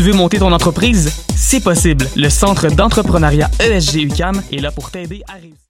[0.00, 1.12] Tu veux monter ton entreprise?
[1.36, 2.06] C'est possible.
[2.16, 5.69] Le Centre d'entrepreneuriat ESG UCAM est là pour t'aider à réussir.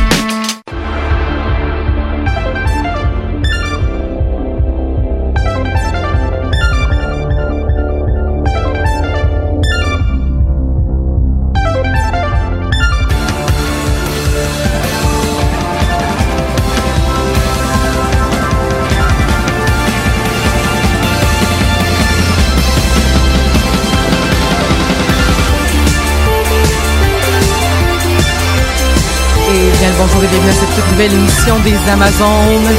[29.81, 32.75] Bien bonjour et bienvenue à cette toute nouvelle émission des Amazones.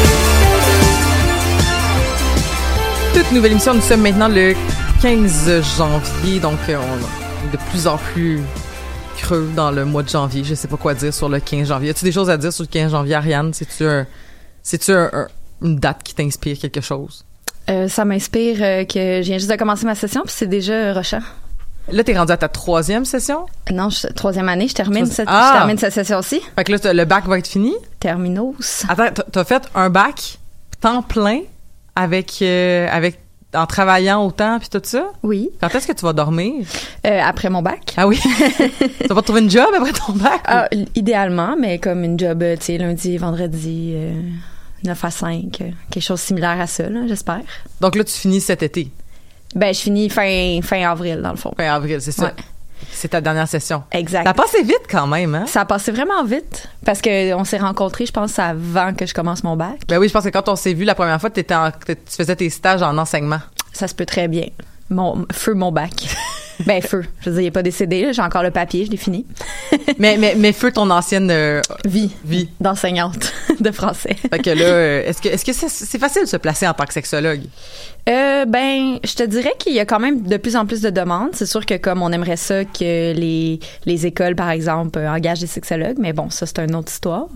[3.14, 4.54] Toute nouvelle émission, nous sommes maintenant le
[5.02, 8.40] 15 janvier, donc euh, on est de plus en plus
[9.18, 10.44] creux dans le mois de janvier.
[10.44, 11.90] Je sais pas quoi dire sur le 15 janvier.
[11.90, 13.52] As-tu des choses à dire sur le 15 janvier, Ariane?
[13.52, 13.84] C'est-tu
[14.62, 15.28] c'est-tu un- un-
[15.62, 17.24] une date qui t'inspire quelque chose?
[17.69, 20.92] Euh, ça m'inspire euh, que je viens juste de commencer ma session, puis c'est déjà
[20.92, 21.20] rushant.
[21.91, 23.47] Là, t'es rendu à ta troisième session?
[23.70, 25.50] Non, je, troisième année, je termine, Troisi- cette, Ah!
[25.53, 26.41] je termine cette session aussi.
[26.56, 27.75] Fait que là, le bac va être fini?
[28.00, 28.84] Terminos.
[28.88, 30.38] Attends, t'as- fait un bac
[30.81, 31.41] temps plein
[31.97, 33.19] avec, euh, avec
[33.54, 35.10] en travaillant autant puis tout ça?
[35.22, 35.50] Oui.
[35.60, 36.65] Quand est-ce que tu vas dormir?
[37.06, 37.93] Euh, après mon bac.
[37.97, 38.19] Ah oui?
[39.00, 40.41] tu vas pas trouver une job après ton bac?
[40.47, 44.12] Ah, idéalement, mais comme une job, euh, tu sais, lundi, vendredi, euh,
[44.84, 47.41] 9 à 5, euh, quelque chose similaire à ça, j'espère.
[47.81, 48.91] Donc là, tu finis cet été?
[49.54, 51.52] Ben, je finis fin, fin avril, dans le fond.
[51.56, 52.24] Fin avril, c'est ça.
[52.26, 52.32] Ouais.
[52.90, 53.84] C'est ta dernière session.
[53.92, 54.24] Exact.
[54.24, 55.44] Ça a passé vite quand même, hein?
[55.46, 59.14] Ça a passé vraiment vite parce que on s'est rencontrés, je pense, avant que je
[59.14, 59.80] commence mon bac.
[59.88, 61.94] Ben oui, je pense que quand on s'est vu la première fois, t'étais en- tu
[62.08, 63.38] faisais tes stages en enseignement.
[63.72, 64.46] Ça se peut très bien.
[64.92, 65.92] Mon feu mon bac.
[66.66, 67.04] ben feu.
[67.20, 68.12] Je veux dire, il est pas décédé.
[68.12, 69.26] J'ai encore le papier, je l'ai fini.
[69.98, 72.48] mais, mais, mais feu ton ancienne euh, Vie vie.
[72.60, 74.16] d'enseignante de français.
[74.31, 76.75] Fait que là, euh, est-ce que est-ce que c'est c'est facile de se placer en
[76.75, 77.43] tant que sexologue?
[78.08, 80.90] Euh, ben, je te dirais qu'il y a quand même de plus en plus de
[80.90, 81.31] demandes.
[81.34, 85.40] C'est sûr que comme on aimerait ça que les, les écoles, par exemple, euh, engagent
[85.40, 87.28] des sexologues, mais bon, ça c'est une autre histoire.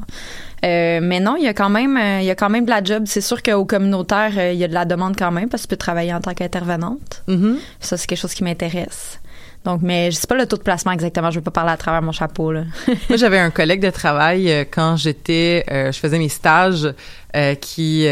[0.65, 2.71] Euh, mais non, il y a quand même, euh, il y a quand même de
[2.71, 3.05] la job.
[3.07, 5.69] C'est sûr qu'au communautaire, euh, il y a de la demande quand même parce que
[5.69, 7.23] tu peux travailler en tant qu'intervenante.
[7.29, 7.59] Mhm.
[7.81, 9.21] Ça c'est quelque chose qui m'intéresse.
[9.67, 11.33] Donc, mais je sais pas le taux de placement exactement.
[11.33, 12.63] Je veux pas parler à travers mon chapeau là.
[13.09, 16.89] Moi, j'avais un collègue de travail euh, quand j'étais, euh, je faisais mes stages,
[17.35, 18.07] euh, qui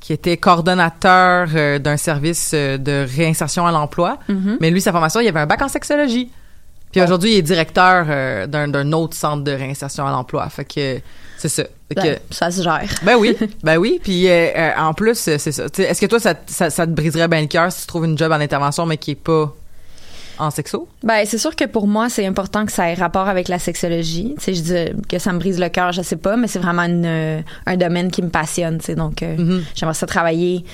[0.00, 4.18] qui était coordonnateur d'un service de réinsertion à l'emploi.
[4.28, 4.56] Mhm.
[4.60, 6.30] Mais lui, sa formation, il avait un bac en sexologie.
[6.90, 10.48] Puis aujourd'hui, il est directeur d'un d'un autre centre de réinsertion à l'emploi.
[10.48, 11.00] Fait que
[11.40, 11.62] c'est ça.
[11.64, 12.84] Que- Ouais, ça se gère.
[13.02, 13.98] ben oui, ben oui.
[14.02, 15.64] Puis euh, euh, en plus, euh, c'est ça.
[15.78, 18.16] Est-ce que toi, ça, ça, ça te briserait bien le cœur si tu trouves une
[18.18, 19.52] job en intervention, mais qui est pas
[20.38, 20.88] en sexo?
[21.02, 24.34] Ben, c'est sûr que pour moi, c'est important que ça ait rapport avec la sexologie.
[24.38, 26.58] Tu sais, je dis que ça me brise le cœur, je sais pas, mais c'est
[26.60, 28.94] vraiment une, euh, un domaine qui me passionne, tu sais.
[28.94, 29.62] Donc, euh, Mm-hmm.
[29.74, 30.64] j'aimerais ça travailler,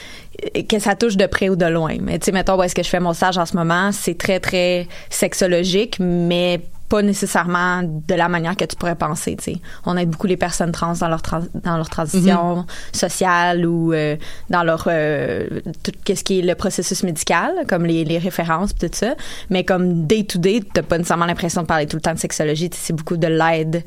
[0.56, 1.96] euh, que ça touche de près ou de loin.
[2.00, 4.16] Mais tu sais, mettons, où est-ce que je fais mon stage en ce moment, c'est
[4.18, 9.60] très, très sexologique, mais pas nécessairement de la manière que tu pourrais penser, tu sais.
[9.84, 14.16] On aide beaucoup les personnes trans dans leur trans- dans leur transition sociale ou euh,
[14.50, 15.48] dans leur euh,
[15.82, 19.14] tout ce qui est le processus médical, comme les, les références tout ça.
[19.50, 22.18] Mais comme day to day, t'as pas nécessairement l'impression de parler tout le temps de
[22.18, 22.70] sexologie.
[22.70, 23.82] tu sais, C'est beaucoup de l'aide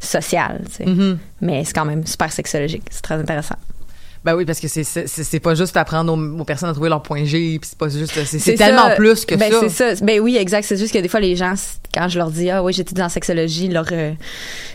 [0.00, 0.62] sociale.
[0.80, 1.16] Mm-hmm.
[1.42, 2.84] Mais c'est quand même super sexologique.
[2.90, 3.56] C'est très intéressant.
[4.24, 6.88] Ben oui, parce que c'est c'est c'est pas juste apprendre aux, aux personnes à trouver
[6.88, 9.60] leur point G, puis c'est pas juste c'est tellement plus que ben, ça.
[9.68, 10.04] c'est ça.
[10.04, 10.64] Ben oui, exact.
[10.64, 11.54] C'est juste que des fois, les gens,
[11.94, 14.12] quand je leur dis, ah oui, j'étudie en sexologie, leur, euh,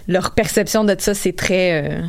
[0.07, 2.01] leur perception de ça, c'est très, euh,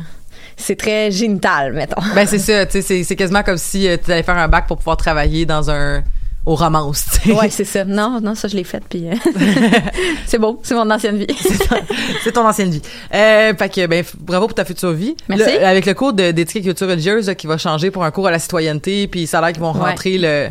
[0.55, 2.01] c'est très génital, mettons.
[2.15, 4.67] Ben c'est ça, tu sais, c'est c'est quasiment comme si tu allais faire un bac
[4.67, 6.03] pour pouvoir travailler dans un
[6.45, 7.35] au romance, tu sais.
[7.35, 7.85] Ouais, c'est ça.
[7.85, 9.15] Non, non, ça, je l'ai fait, puis euh,
[10.27, 10.59] c'est beau.
[10.63, 11.27] C'est mon ancienne vie.
[12.23, 12.81] C'est ton ancienne vie.
[13.13, 15.15] Euh, fait que, ben, bravo pour ta future vie.
[15.29, 15.55] Merci.
[15.57, 18.31] Avec le cours d'éthique et culture religieuse là, qui va changer pour un cours à
[18.31, 19.89] la citoyenneté, puis ça a l'air qu'ils vont Ouais.
[19.89, 20.49] rentrer le,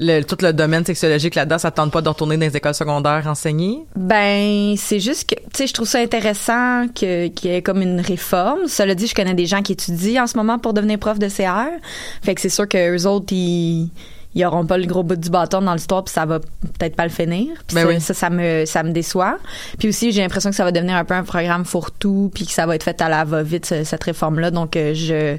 [0.00, 1.58] le, tout le domaine sexologique là-dedans.
[1.58, 3.80] Ça te tente pas de retourner dans les écoles secondaires enseigner?
[3.96, 7.82] Ben, c'est juste que, tu sais, je trouve ça intéressant que- qu'il y ait comme
[7.82, 8.60] une réforme.
[8.68, 11.28] Cela dit, je connais des gens qui étudient en ce moment pour devenir prof de
[11.28, 11.68] CR.
[12.22, 13.90] Fait que c'est sûr que eux autres, ils,
[14.34, 17.04] ils auront pas le gros bout du bâton dans l'histoire puis ça va peut-être pas
[17.04, 17.48] le finir.
[17.66, 18.00] Puis Ben ça, oui.
[18.00, 19.38] ça, ça me, ça me déçoit.
[19.78, 22.52] Puis aussi, j'ai l'impression que ça va devenir un peu un programme fourre-tout puis que
[22.52, 24.50] ça va être fait à la va-vite, ce- cette réforme-là.
[24.50, 25.36] Donc, euh, je,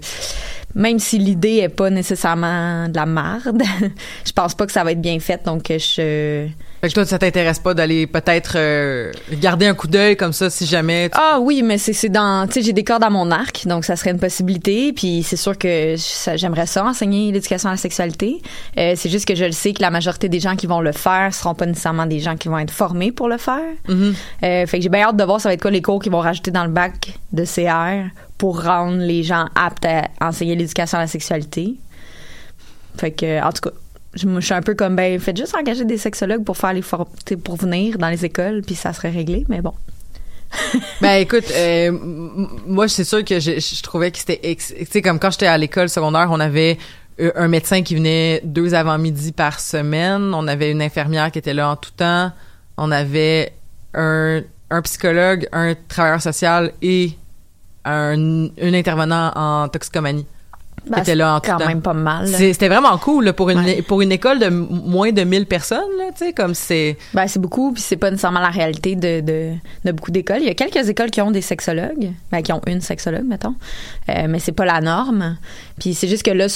[0.76, 3.62] même si l'idée est pas nécessairement de la marde,
[4.26, 5.42] je pense pas que ça va être bien fait.
[5.46, 6.48] Donc, je,
[6.82, 10.50] Fait que toi, ça t'intéresse pas d'aller peut-être euh, garder un coup d'œil comme ça
[10.50, 13.12] si jamais tu- Ah oui, mais c'est c'est dans tu sais j'ai des cordes à
[13.12, 15.96] mon arc, donc ça serait une possibilité puis c'est sûr que
[16.36, 18.42] j'aimerais ça enseigner l'éducation à la sexualité.
[18.80, 20.92] Euh, c'est juste que je le sais que la majorité des gens qui vont le
[20.92, 23.60] faire seront pas nécessairement des gens qui vont être formés pour le faire.
[23.88, 24.16] Mhm.
[24.44, 26.12] Euh, fait que j'ai bien hâte de voir ça va être quoi les cours qu'ils
[26.12, 30.98] vont rajouter dans le bac de CR pour rendre les gens aptes à enseigner l'éducation
[30.98, 31.76] à la sexualité.
[32.98, 33.76] Fait que en tout cas,
[34.14, 36.82] je, je suis un peu comme ben faites juste engager des sexologues pour faire les
[37.38, 39.74] pour venir dans les écoles puis ça serait réglé, mais bon.
[41.02, 41.92] Ben écoute, euh,
[42.68, 45.88] moi c'est sûr que je, trouvais que c'était, tu sais comme quand j'étais à l'école
[45.88, 46.78] secondaire, on avait
[47.22, 51.54] euh, un médecin qui venait deux avant-midi par semaine, on avait une infirmière qui était
[51.54, 52.32] là en tout temps,
[52.78, 53.54] on avait
[53.94, 57.14] un, un psychologue, un travailleur social et
[57.86, 60.26] un, un intervenant en toxicomanie
[60.88, 61.68] Ben, qui était là en quand temps.
[61.68, 62.28] même pas mal.
[62.28, 63.82] C'était vraiment cool là, pour une Ouais.
[63.84, 67.40] pour une école de moins de 1000 personnes là, tu sais comme c'est Ben, c'est
[67.40, 69.52] beaucoup, puis c'est pas nécessairement la réalité de, de,
[69.86, 70.40] de beaucoup d'écoles.
[70.42, 73.56] Il y a quelques écoles qui ont des sexologues, ben, qui ont une sexologue, mettons,
[74.10, 75.38] Euh, mais c'est pas la norme.
[75.80, 76.48] Puis c'est juste que là,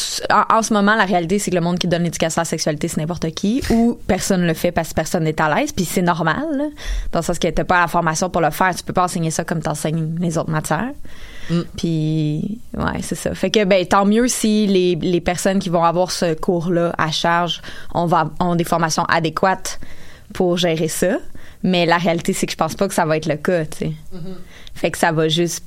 [0.49, 2.87] en ce moment, la réalité, c'est que le monde qui donne l'éducation à la sexualité,
[2.87, 6.01] c'est n'importe qui, ou personne le fait parce que personne n'est à l'aise, puis c'est
[6.01, 6.65] normal, là,
[7.11, 9.29] dans le sens que t'as pas la formation pour le faire, tu peux pas enseigner
[9.31, 10.91] ça comme t'enseignes les autres matières.
[11.77, 13.33] Puis, ouais, c'est ça.
[13.35, 17.11] Fait que, ben, tant mieux si les, les personnes qui vont avoir ce cours-là à
[17.11, 17.61] charge
[17.93, 19.79] on va, ont des formations adéquates
[20.33, 21.17] pour gérer ça.
[21.63, 23.77] Mais la réalité, c'est que je pense pas que ça va être le cas, tu
[23.77, 23.91] sais.
[24.73, 25.63] Fait que ça va juste.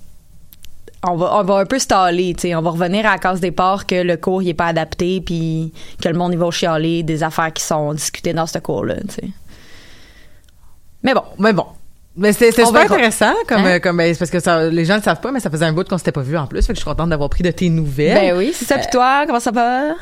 [1.05, 2.55] On va, on va un peu staller, tu sais.
[2.55, 5.73] On va revenir à la case départ que le cours, il est pas adapté, puis
[6.03, 9.15] que le monde, il va chialer des affaires qui sont discutées dans ce cours-là, tu
[9.15, 9.29] sais.
[11.03, 11.23] Mais bon.
[11.39, 11.67] Mais bon.
[12.19, 13.77] Mais c'était super intéressant comme Hein?
[13.77, 15.65] euh, comme ben, parce que ça, les gens ne le savent pas mais ça faisait
[15.65, 17.43] un bout qu'on s'était pas vu en plus fait que je suis contente d'avoir pris
[17.43, 18.33] de tes nouvelles.
[18.33, 18.77] Ben oui, c'est ça.
[18.79, 19.95] Puis toi, comment ça va?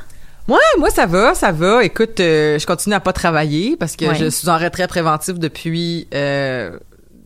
[0.48, 1.84] Ouais, moi ça va, ça va.
[1.84, 6.08] Écoute, euh, je continue à pas travailler parce que je suis en retrait préventif depuis
[6.14, 6.78] euh,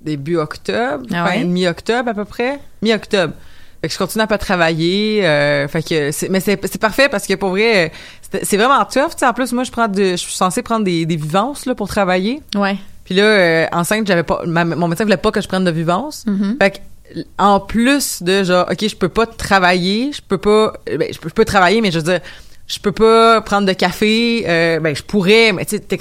[0.03, 3.35] début octobre, Ah mi-octobre à peu près, mi-octobre.
[3.83, 5.27] Fait que je continue à pas travailler.
[5.27, 8.85] euh, fait que c'est, mais c'est, c'est parfait parce que pour vrai, euh, c'est, vraiment
[8.85, 9.13] tough.
[9.13, 11.65] Tu sais, en plus moi je prends de, je suis censée prendre des, des vivances
[11.65, 12.43] là pour travailler.
[12.55, 12.77] Ouais.
[13.11, 15.71] Puis là, euh, enceinte, j'avais pas, ma- mon médecin voulait pas que je prenne de
[15.73, 16.23] vivance.
[16.29, 16.59] Mhm.
[16.63, 20.97] Fait que, en plus de genre, ok, je peux pas travailler, je peux pas, euh,
[20.97, 22.21] ben, je peux, je peux travailler, mais je veux dire,
[22.69, 25.99] je peux pas prendre de café, euh, ben, je pourrais, mais tu sais,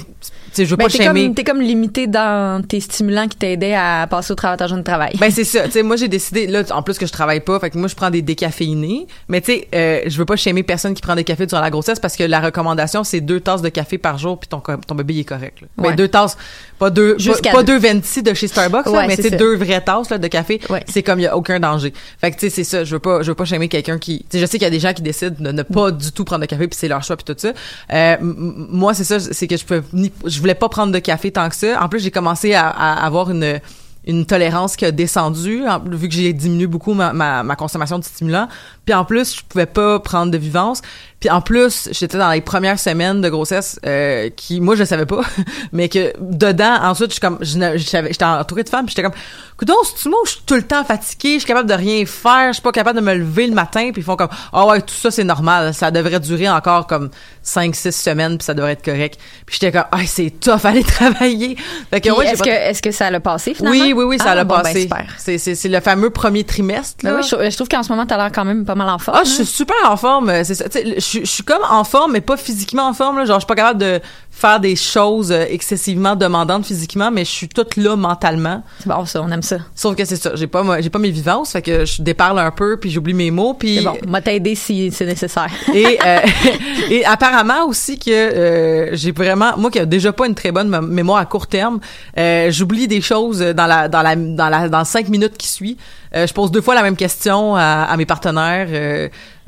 [0.52, 4.06] sais, je veux Ben, pas t'es t'es comme limité dans tes stimulants qui t'aidaient à
[4.08, 5.12] passer au de ta journée de travail.
[5.18, 7.58] Ben c'est ça, tu sais moi j'ai décidé là en plus que je travaille pas,
[7.60, 10.62] fait que moi je prends des décaféinés, mais tu sais euh, je veux pas shamer
[10.62, 13.62] personne qui prend des cafés durant la grossesse parce que la recommandation c'est deux tasses
[13.62, 15.60] de café par jour puis ton ton bébé il est correct.
[15.60, 15.68] Là.
[15.78, 16.36] Ben, deux tasses,
[16.78, 17.78] pas deux pas, Jusqu'à pas deux.
[17.78, 20.18] deux venti de chez Starbucks là, Ouais, mais c'est tu sais deux vraies tasses là,
[20.18, 20.82] de café, Ouais.
[20.88, 21.92] c'est comme il y a aucun danger.
[22.20, 24.20] Fait que tu sais c'est ça, je veux pas je veux pas shamer quelqu'un qui
[24.20, 26.12] tu sais je sais qu'il y a des gens qui décident de ne pas du
[26.12, 27.52] tout prendre de café puis c'est leur choix puis tout ça.
[27.92, 31.30] Euh, moi c'est ça c'est que je peux ni- je voulais pas prendre de café
[31.30, 31.82] tant que ça.
[31.82, 36.32] En plus j'ai commencé à, avoir une tolérance qui a descendu en- vu que j'ai
[36.32, 38.48] diminué beaucoup ma consommation de stimulants
[38.84, 40.82] Puis en plus, je pouvais pas prendre de vivance.
[41.20, 45.04] Puis en plus, j'étais dans les premières semaines de grossesse euh, qui, moi, je savais
[45.06, 45.20] pas,
[45.72, 49.18] mais que dedans, ensuite, je suis comme, j'étais entourée de femmes, puis j'étais comme,
[49.58, 52.48] coudonc, c'est moi je suis tout le temps fatiguée, je suis capable de rien faire,
[52.48, 54.80] je suis pas capable de me lever le matin, puis ils font comme, ah ouais,
[54.80, 57.10] tout ça c'est normal, ça devrait durer encore comme
[57.44, 59.18] 5-6 semaines, puis ça devrait être correct.
[59.44, 61.56] Puis j'étais comme, ah c'est tough, aller travailler.
[61.90, 63.78] Fait que ouais, est-ce pas- que, est-ce que ça l'a passé finalement?
[63.84, 64.88] oui, oui, oui, ça Ah, l'a bon, ben, passé.
[65.18, 66.96] c'est, c'est, c'est le fameux premier trimestre.
[67.02, 67.20] Ben là.
[67.20, 69.18] oui, je, je trouve qu'en ce moment, t'as l'air quand même pas mal en forme.
[69.20, 70.30] Ah, je suis super en forme.
[70.30, 70.64] euh, C'est ça.
[71.12, 73.18] Je suis comme en forme, mais pas physiquement en forme.
[73.18, 73.24] Là.
[73.24, 74.00] Genre, je suis pas capable de
[74.30, 78.62] faire des choses euh, excessivement demandantes physiquement, mais je suis toute là mentalement.
[78.78, 79.58] C'est bon, ça, on aime ça.
[79.74, 80.32] Sauf que c'est ça.
[80.34, 83.30] J'ai pas, j'ai pas mes vivances, fait que je déparle un peu, puis j'oublie mes
[83.30, 83.76] mots, puis.
[83.78, 85.48] C'est bon, m'a t'aider si c'est nécessaire.
[85.74, 86.18] Et, euh,
[86.90, 90.70] et apparemment aussi que euh, j'ai vraiment moi qui a déjà pas une très bonne
[90.70, 91.80] mé- mémoire à court terme,
[92.18, 95.76] euh, j'oublie des choses dans la dans la dans la dans cinq minutes qui suit.
[96.14, 98.68] Euh, je pose deux fois la même question à, à mes partenaires.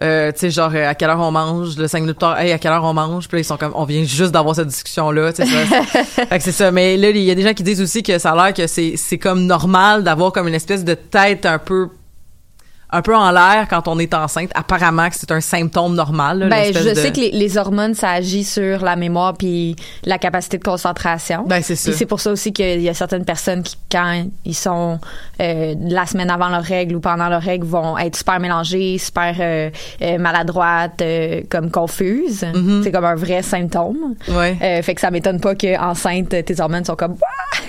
[0.03, 2.59] Euh, tu sais genre à quelle heure on mange le cinq minutes tard hey à
[2.59, 4.72] quelle heure on mange puis là ils sont comme on vient juste d'avoir cette
[6.05, 6.71] fait que c'est ça.
[6.71, 8.67] Mais là il y a des gens qui disent aussi que ça a l'air que
[8.67, 11.89] c'est c'est comme normal d'avoir comme une espèce de tête un peu
[12.93, 14.51] un peu en l'air quand on est enceinte.
[14.55, 16.41] Apparemment que c'est un symptôme normal.
[16.41, 19.75] là, Ben, je de- sais que les, les hormones, ça agit sur la mémoire puis
[20.05, 21.45] la capacité de concentration.
[21.47, 21.93] Ben, c'est ça.
[21.93, 24.99] C'est pour ça aussi qu'il y a certaines personnes qui, quand ils sont
[25.41, 29.35] euh, la semaine avant leur règle ou pendant leur règle, vont être super mélangées, super
[29.41, 29.71] euh,
[30.03, 32.43] euh, maladroites, euh, comme confuses.
[32.43, 32.83] Mm-hmm.
[32.83, 34.15] C'est comme un vrai symptôme.
[34.29, 34.57] Ouais.
[34.63, 37.17] Euh, fait que ça m'étonne pas que enceinte, tes hormones sont comme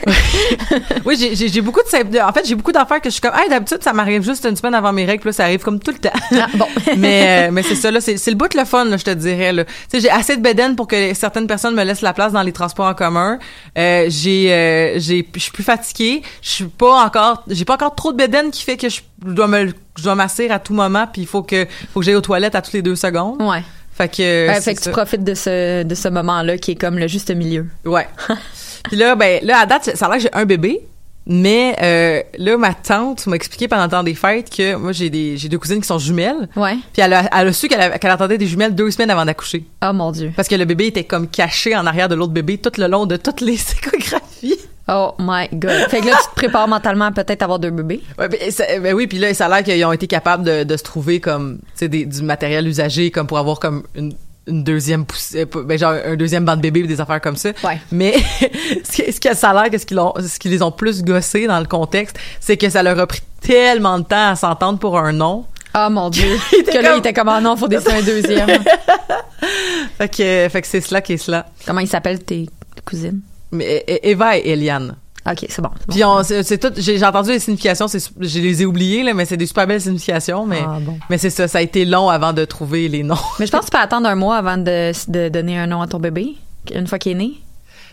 [1.06, 3.22] Oui, j'ai- j'ai j'ai beaucoup de symp- En fait, j'ai beaucoup d'affaires que je suis
[3.22, 5.62] comme, hey, d'habitude, ça m'arrive juste une semaine avant mes règles, puis là, ça arrive
[5.62, 6.10] comme tout le temps.
[6.32, 6.68] Ah, bon.
[6.98, 9.12] mais, euh, mais c'est ça, là, c'est le bout de le fun, là, je te
[9.12, 9.54] dirais.
[9.54, 12.42] Tu sais, j'ai assez de bédaine pour que certaines personnes me laissent la place dans
[12.42, 13.40] les transports en commun.
[13.78, 16.22] Euh, j'ai, euh, j'ai, je suis plus fatiguée.
[16.42, 19.48] Je suis pas encore, j'ai pas encore trop de bédaine qui fait que je dois
[19.48, 22.22] me, je dois m'asseoir à tout moment, puis il faut que, faut que j'aille aux
[22.22, 23.42] toilettes à toutes les deux secondes.
[23.42, 23.64] Ouais.
[23.96, 26.98] Fait que, Ouais, fait que tu profites de ce, de ce moment-là qui est comme
[26.98, 27.68] le juste milieu.
[27.86, 28.08] Ouais.
[28.86, 30.82] Puis là, ben, là, à date, ça a l'air que j'ai un bébé.
[31.26, 35.10] Mais euh, là, ma tante m'a expliqué pendant le temps des fêtes que moi, j'ai
[35.10, 36.50] des j'ai deux cousines qui sont jumelles.
[36.56, 36.76] Ouais.
[36.92, 39.64] Puis elle a, elle a su qu'elle qu'elle attendait des jumelles deux semaines avant d'accoucher.
[39.86, 40.34] Oh mon Dieu.
[40.36, 43.06] Parce que le bébé était comme caché en arrière de l'autre bébé tout le long
[43.06, 43.54] de toutes les
[44.04, 44.58] échographies.
[44.90, 45.88] Oh my God.
[45.90, 48.02] Fait que là, tu te prépares mentalement à peut-être avoir deux bébés.
[48.20, 50.66] Ouais, ben, ça- ben oui, puis là, ça a l'air qu'ils ont été capables de,
[50.66, 54.14] de se trouver comme, tu sais, du matériel usagé, comme pour avoir comme une,
[54.48, 57.52] une deuxième pousse, euh, ben genre un deuxième banc de bébé, des affaires comme ça.
[57.64, 57.80] Ouais.
[57.92, 58.14] Mais
[58.84, 61.48] ce que, ça a l'air, que ce qu'ils ont, ce qui les ont plus gossé
[61.48, 64.98] dans le contexte, c'est que ça leur a pris tellement de temps à s'entendre pour
[65.00, 65.46] un nom.
[65.76, 66.28] Oh mon Dieu.
[66.52, 68.50] Que là, comme- il était comme, ah non, faut décider un deuxième.
[69.98, 71.46] Fait que, fait que c'est cela qui est cela.
[71.66, 72.48] Comment ils s'appellent tes
[72.86, 73.22] cousines?
[73.52, 74.96] Mais E- Eva et Eliane.
[75.26, 75.70] Ok, c'est bon.
[75.70, 75.76] bon.
[75.90, 79.38] Puis c'est, tout, j'ai, entendu les significations, c'est, je les ai oubliées, là, mais c'est
[79.38, 80.98] des super belles significations, mais, Ah, bon.
[81.10, 83.16] mais c'est ça, ça a été long avant de trouver les noms.
[83.40, 85.82] Mais je pense que tu peux attendre un mois avant de, de donner un nom
[85.82, 86.36] à ton bébé,
[86.76, 87.32] une fois qu'il est né.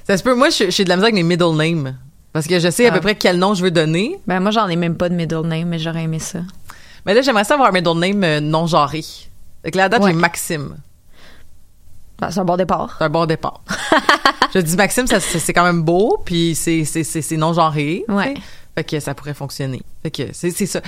[0.09, 1.97] Ça se peut, moi, je- j'ai de la misère avec mes middle names.
[2.33, 2.95] Parce que je sais à Ah.
[2.95, 4.19] peu près quel nom je veux donner.
[4.27, 6.41] Ben, moi, j'en ai même pas de middle name, mais j'aurais aimé ça.
[7.07, 9.05] Mais là, j'aimerais ça avoir un middle name euh, non genré.
[9.65, 10.11] Fait que là, à date, Ouais.
[10.13, 10.77] j'ai Maxime.
[12.21, 12.97] Ben, c'est un bon départ.
[12.99, 13.63] C'est un bon départ.
[14.55, 18.05] je dis Maxime, c'est quand même beau, puis c'est, c'est, c'est, c'est non genré.
[18.07, 18.35] tu Ouais.
[18.77, 19.83] Fait que ça pourrait fonctionner.
[20.03, 20.81] Fait que c'est, c'est ça.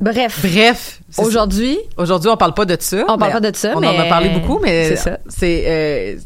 [0.00, 0.40] Bref.
[0.42, 1.00] Bref.
[1.18, 3.04] Aujourd'hui, Aujourd'hui, on parle pas de ça.
[3.08, 5.18] On parle mais pas de ça, On en a parlé beaucoup, mais c'est ça.
[5.28, 6.16] c'est euh,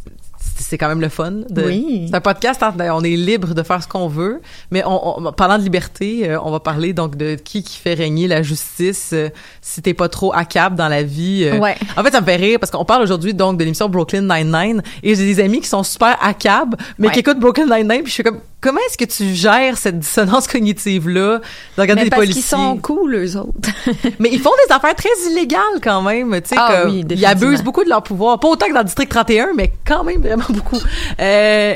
[0.63, 1.31] c'est- c'est quand même le fun.
[1.51, 2.07] De, Oui.
[2.09, 4.41] C'est un podcast, hein, on est libre de faire ce qu'on veut,
[4.71, 7.95] mais on, on- parlant de liberté, euh, on va parler donc de qui qui fait
[7.95, 9.29] régner la justice euh,
[9.61, 11.45] si t'es pas trop accable dans la vie.
[11.45, 11.59] euh.
[11.59, 11.77] Ouais.
[11.97, 14.83] En fait, ça me fait rire parce qu'on parle aujourd'hui donc de l'émission Brooklyn Nine-Nine
[15.03, 17.13] et j'ai des amis qui sont super accables, mais Ouais.
[17.13, 20.47] qui écoutent Brooklyn Nine-Nine puis je suis comme comment est-ce que tu gères cette dissonance
[20.47, 21.41] cognitive là
[21.77, 22.41] de regarder parce policiers?
[22.41, 23.69] qu'ils sont cool, eux autres.
[24.19, 27.63] mais ils font des affaires très illégales quand même, tu sais Ah oui, ils abusent
[27.63, 30.47] beaucoup de leur pouvoir, pas autant que dans le district 31 mais quand même vraiment
[30.49, 30.79] beaucoup.
[31.21, 31.75] Euh,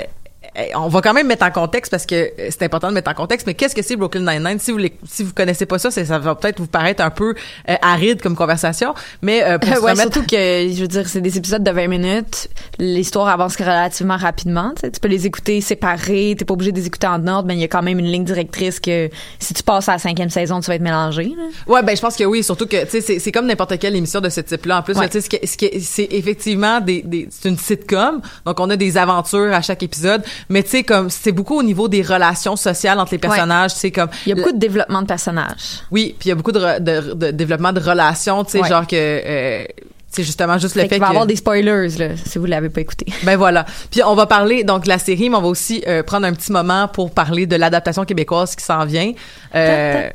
[0.75, 3.14] on va quand même mettre en contexte parce que euh, c'est important de mettre en
[3.14, 4.58] contexte mais qu'est-ce que c'est Brooklyn Nine-Nine?
[4.58, 7.34] Si vous les, si vous connaissez pas ça, ça va peut-être vous paraître un peu
[7.68, 11.08] euh, aride comme conversation mais euh, pour se ouais, remettre surtout que, je veux dire,
[11.08, 12.48] c'est des épisodes de 20 minutes.
[12.78, 14.72] L'histoire avance relativement rapidement.
[14.82, 16.34] Tu, peux les écouter séparés.
[16.38, 18.06] T'es pas obligé de les écouter en ordre, mais il y a quand même une
[18.06, 21.25] ligne directrice que si tu passes à la cinquième saison, tu vas être mélangé.
[21.25, 21.72] là.
[21.72, 23.96] Ouais, ben je pense que oui, surtout que tu sais c'est c'est comme n'importe quelle
[23.96, 24.78] émission de ce type-là.
[24.78, 25.08] En plus, Ouais.
[25.08, 29.62] tu sais c'est effectivement des, des c'est une sitcom, donc on a des aventures à
[29.62, 33.18] chaque épisode, mais tu sais comme c'est beaucoup au niveau des relations sociales entre les
[33.18, 35.80] personnages, tu sais comme Il y a beaucoup de développement de personnages.
[35.90, 38.68] oui, puis il y a beaucoup de, de, de développement de relations, tu sais, Ouais.
[38.68, 39.64] genre que euh,
[40.16, 42.38] c'est justement juste le Fait fait qu'il va y que avoir des spoilers, là, si
[42.38, 42.88] vous l'avez pas écé.
[43.23, 43.66] ben voilà.
[43.90, 46.32] Puis on va parler donc de la série, mais on va aussi euh, prendre un
[46.32, 49.12] petit moment pour parler de l'adaptation québécoise qui s'en vient
[49.54, 50.08] euh,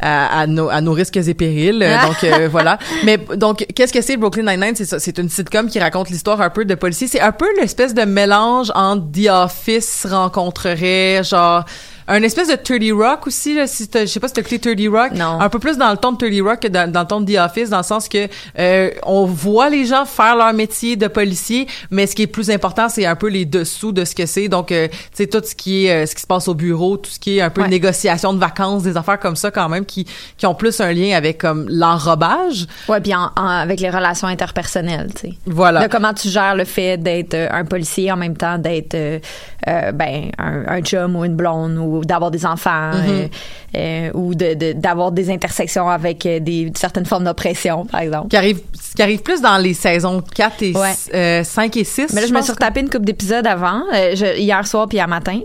[0.00, 1.82] à, à nos, à nos risques et périls.
[1.82, 2.78] Euh, donc euh, voilà.
[3.04, 4.76] Mais donc qu'est-ce que c'est Brooklyn Nine-Nine?
[4.76, 7.08] C'est ça, c'est une sitcom qui raconte l'histoire un peu de policiers.
[7.08, 11.64] C'est un peu l'espèce de mélange entre The Office rencontrerait genre
[12.10, 14.88] un espèce de 30 Rock aussi là, si je sais pas si t'as écouté 30
[14.90, 15.40] Rock Non.
[15.40, 17.32] un peu plus dans le ton de 30 Rock que dans, dans le ton de
[17.32, 18.26] The Office dans le sens que
[18.58, 22.50] euh, on voit les gens faire leur métier de policier mais ce qui est plus
[22.50, 25.42] important c'est un peu les dessous de ce que c'est donc euh, tu sais tout
[25.44, 27.50] ce qui est euh, ce qui se passe au bureau tout ce qui est un
[27.50, 27.68] peu Ouais.
[27.68, 31.16] négociation de vacances des affaires comme ça quand même qui qui ont plus un lien
[31.16, 35.34] avec comme l'enrobage Ouais, puis en- en- avec les relations interpersonnelles, tu sais.
[35.46, 38.94] voilà De comment tu gères le fait d'être euh, un policier en même temps d'être
[38.94, 39.18] euh,
[39.66, 43.04] euh, ben un, un chum ou une blonde ou d'avoir des enfants Mhm.
[43.08, 43.28] euh,
[43.76, 48.28] euh, ou de de- d'avoir des intersections avec euh, des certaines formes d'oppression par exemple.
[48.28, 48.60] qui arrive
[48.96, 50.94] qui arrive plus dans les saisons 4 et Ouais.
[51.14, 54.38] euh, 5 et 6 Mais là je me suis retapé une couple d'épisodes avant je-
[54.38, 55.40] hier soir puis hier matin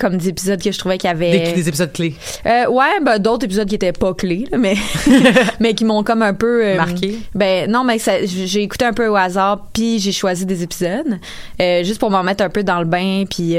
[0.00, 2.14] Comme des épisodes que je trouvais qu'il y avait des, des épisodes clés
[2.46, 4.74] Euh, ouais, ben, d'autres épisodes qui étaient pas clés, là, mais
[5.60, 7.18] mais qui m'ont comme un peu euh, Marqué?
[7.34, 11.18] Ben non, mais ça- j'ai écouté un peu au hasard, puis j'ai choisi des épisodes
[11.60, 13.56] euh, juste pour m'en mettre un peu dans le bain, puis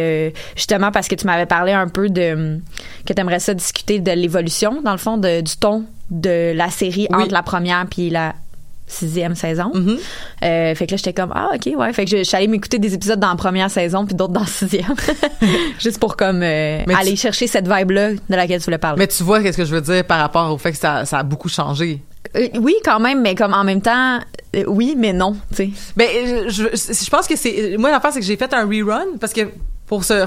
[0.55, 2.59] justement parce que tu m'avais parlé un peu de
[3.05, 7.07] que t'aimerais ça discuter de l'évolution dans le fond de, du ton de la série
[7.09, 7.23] Oui.
[7.23, 8.35] entre la première puis la
[8.87, 9.71] sixième saison.
[9.73, 9.97] Mhm.
[10.43, 11.93] Euh, fait que là, j'étais comme, ah, OK, ouais.
[11.93, 14.33] Fait que je, je suis allée m'écouter des épisodes dans la première saison puis d'autres
[14.33, 14.93] dans la sixième.
[15.79, 18.99] Juste pour comme euh, tu- aller chercher cette vibe-là de laquelle tu voulais parler.
[18.99, 21.19] mais tu vois qu'est-ce que je veux dire par rapport au fait que ça, ça
[21.19, 22.01] a beaucoup changé
[22.35, 24.19] Euh, oui, quand même, mais comme en même temps,
[24.67, 25.69] oui, mais non, tu sais.
[25.97, 26.07] Ben,
[26.47, 29.33] je, je, je pense que c'est moi l'affaire c'est que j'ai fait un rerun parce
[29.33, 29.41] que
[29.85, 30.25] pour se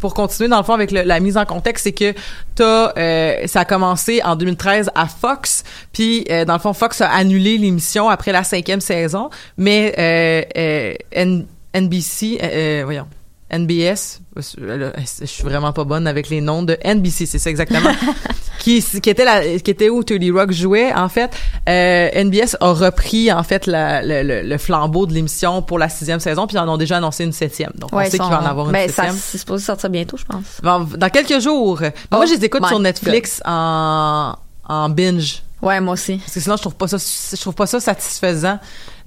[0.00, 2.14] pour continuer dans le fond avec la mise en contexte c'est que
[2.54, 7.00] t'as euh, ça a commencé en 2013 à Fox puis euh, dans le fond Fox
[7.00, 11.42] a annulé l'émission après la cinquième saison mais euh, euh,
[11.74, 13.06] NBC euh, euh, voyons
[13.50, 17.90] NBS je suis vraiment pas bonne avec les noms de NBC c'est ça exactement
[18.58, 21.30] qui qui était la qui était où 30 Rock jouait en fait
[21.68, 25.88] euh, NBS a repris en fait la- le, le- le flambeau de l'émission pour la
[25.88, 27.72] sixième saison puis ils en ont déjà annoncé une septième.
[27.76, 29.16] Donc on sait qu'il va en avoir une ben, ça, septième.
[29.20, 30.60] c'est supposé sortir bientôt, je pense.
[30.62, 31.80] dans, dans quelques jours.
[32.10, 34.34] Moi je les écoute sur Netflix en
[34.68, 35.42] en binge.
[35.60, 36.18] Ouais, moi aussi.
[36.18, 38.58] parce que sinon je trouve pas ça je trouve pas ça satisfaisant.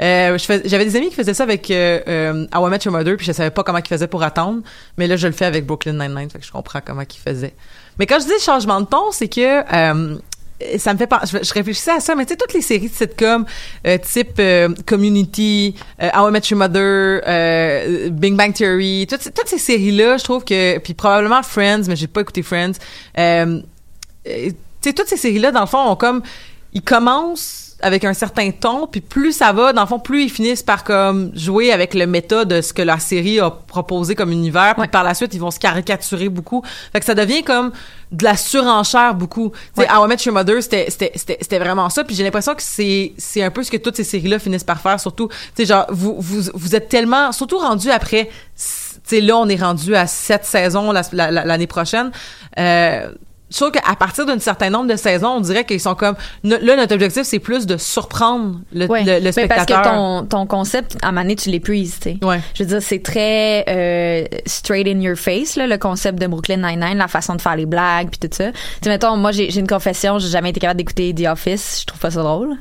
[0.02, 3.16] Euh, j'avais des amis qui faisaient ça avec euh, euh, How I Met Your Mother
[3.16, 4.62] puis je savais pas comment ils faisaient pour attendre.
[4.98, 7.54] Mais là je le fais avec Brooklyn Nine-Nine fait que je comprends comment ils faisaient
[8.00, 10.18] mais quand je dis changement de ton c'est que euh,
[10.78, 12.94] ça me fait pas je, réfléchissais à ça mais tu sais toutes les séries de
[12.94, 13.46] sitcom
[13.88, 19.22] euh, type euh, Community euh, How I Met Your Mother euh, Big Bang Theory toutes,
[19.22, 22.44] ces- toutes ces séries là je trouve que puis probablement Friends mais j'ai pas écouté
[22.44, 22.74] Friends
[23.18, 23.60] euh,
[24.28, 26.22] euh, tu sais toutes ces séries là dans le fond ont comme
[26.74, 30.30] ils commencent avec un certain ton puis plus ça va dans le fond plus ils
[30.30, 34.32] finissent par comme jouer avec le méta de ce que la série a proposé comme
[34.32, 36.64] univers puis par la suite ils vont se caricaturer beaucoup.
[36.94, 37.72] Fait que ça devient comme
[38.12, 39.52] de la surenchère beaucoup.
[39.76, 42.62] Tu sais How I Met Your Mother c'était c'était vraiment ça puis j'ai l'impression que
[42.64, 45.28] c'est c'est un peu ce que toutes ces séries là finissent par faire surtout.
[45.30, 48.32] Tu sais genre vous vous vous êtes tellement surtout rendu après tu
[49.04, 52.12] sais là on est rendu à sept saisons la- la- la- l'année prochaine
[52.60, 53.12] euh,
[53.58, 56.76] trouve qu'à partir d'un certain nombre de saisons, on dirait qu'ils sont comme no- là
[56.76, 59.04] notre objectif c'est plus de surprendre le, Ouais.
[59.04, 59.68] le, le Ben, spectateur.
[59.82, 62.26] parce que ton, ton concept, à donné, tu l'épuises, tu sais.
[62.26, 62.40] Ouais.
[62.56, 66.58] Je veux dire, c'est très euh, straight in your face, là, le concept de Brooklyn
[66.58, 68.52] Nine-Nine, la façon de faire les blagues, puis tout ça.
[68.52, 71.80] Tu sais, mettons, moi, j'ai une confession, j'ai jamais été capable d'écouter The Office.
[71.82, 72.52] Je trouve pas ça drôle.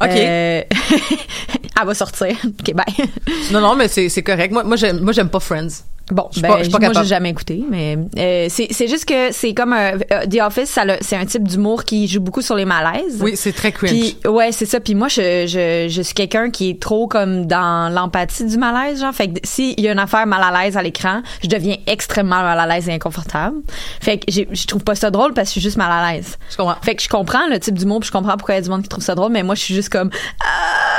[0.00, 0.08] OK.
[0.10, 0.62] Euh,
[1.80, 2.36] elle va sortir.
[2.44, 3.06] OK, bye.
[3.52, 4.52] Non non mais c'est correct.
[4.52, 5.84] Moi moi j'aime pas Friends.
[6.12, 9.06] Bon, Je suis ben, pas- pas moi, j'ai jamais écouté, mais euh, c'est c'est juste
[9.06, 12.54] que c'est comme un, euh, The Office, c'est un type d'humour qui joue beaucoup sur
[12.54, 13.18] les malaises.
[13.20, 13.90] Oui, c'est très cringe.
[13.90, 14.80] Puis ouais, c'est ça.
[14.80, 19.00] Puis moi, je, je, je suis quelqu'un qui est trop comme dans l'empathie du malaise,
[19.00, 19.14] genre.
[19.14, 22.42] Fait que s'il y a une affaire mal à l'aise à l'écran, je deviens extrêmement
[22.42, 23.56] mal à l'aise et inconfortable.
[24.00, 26.38] Fait que je trouve pas ça drôle parce que je suis juste mal à l'aise.
[26.50, 26.76] Je comprends.
[26.82, 28.70] Fait que je comprends le type d'humour, puis je comprends pourquoi il y a du
[28.70, 30.91] monde qui trouve ça drôle, mais moi, je suis juste comme ah.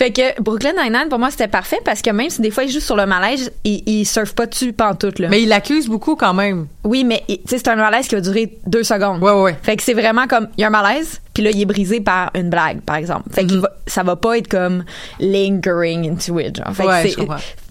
[0.00, 2.70] Fait que Brooklyn Nine-Nine, pour moi, c'était parfait parce que même si des fois il
[2.70, 5.28] joue sur le malaise, il, il surfe pas dessus pantoute, là.
[5.28, 6.68] Mais il l'accuse beaucoup quand même.
[6.84, 9.22] Oui, mais tu sais, c'est un malaise qui va durer deux secondes.
[9.22, 9.42] Ouais ouais.
[9.42, 9.58] ouais.
[9.62, 12.00] Fait que c'est vraiment comme il y a un malaise, puis là il est brisé
[12.02, 13.30] par une blague, par exemple.
[13.32, 13.54] Fait que
[13.86, 14.84] ça va pas être comme
[15.18, 16.56] lingering into it.
[16.56, 16.74] Genre.
[16.74, 17.14] Fait Ouais,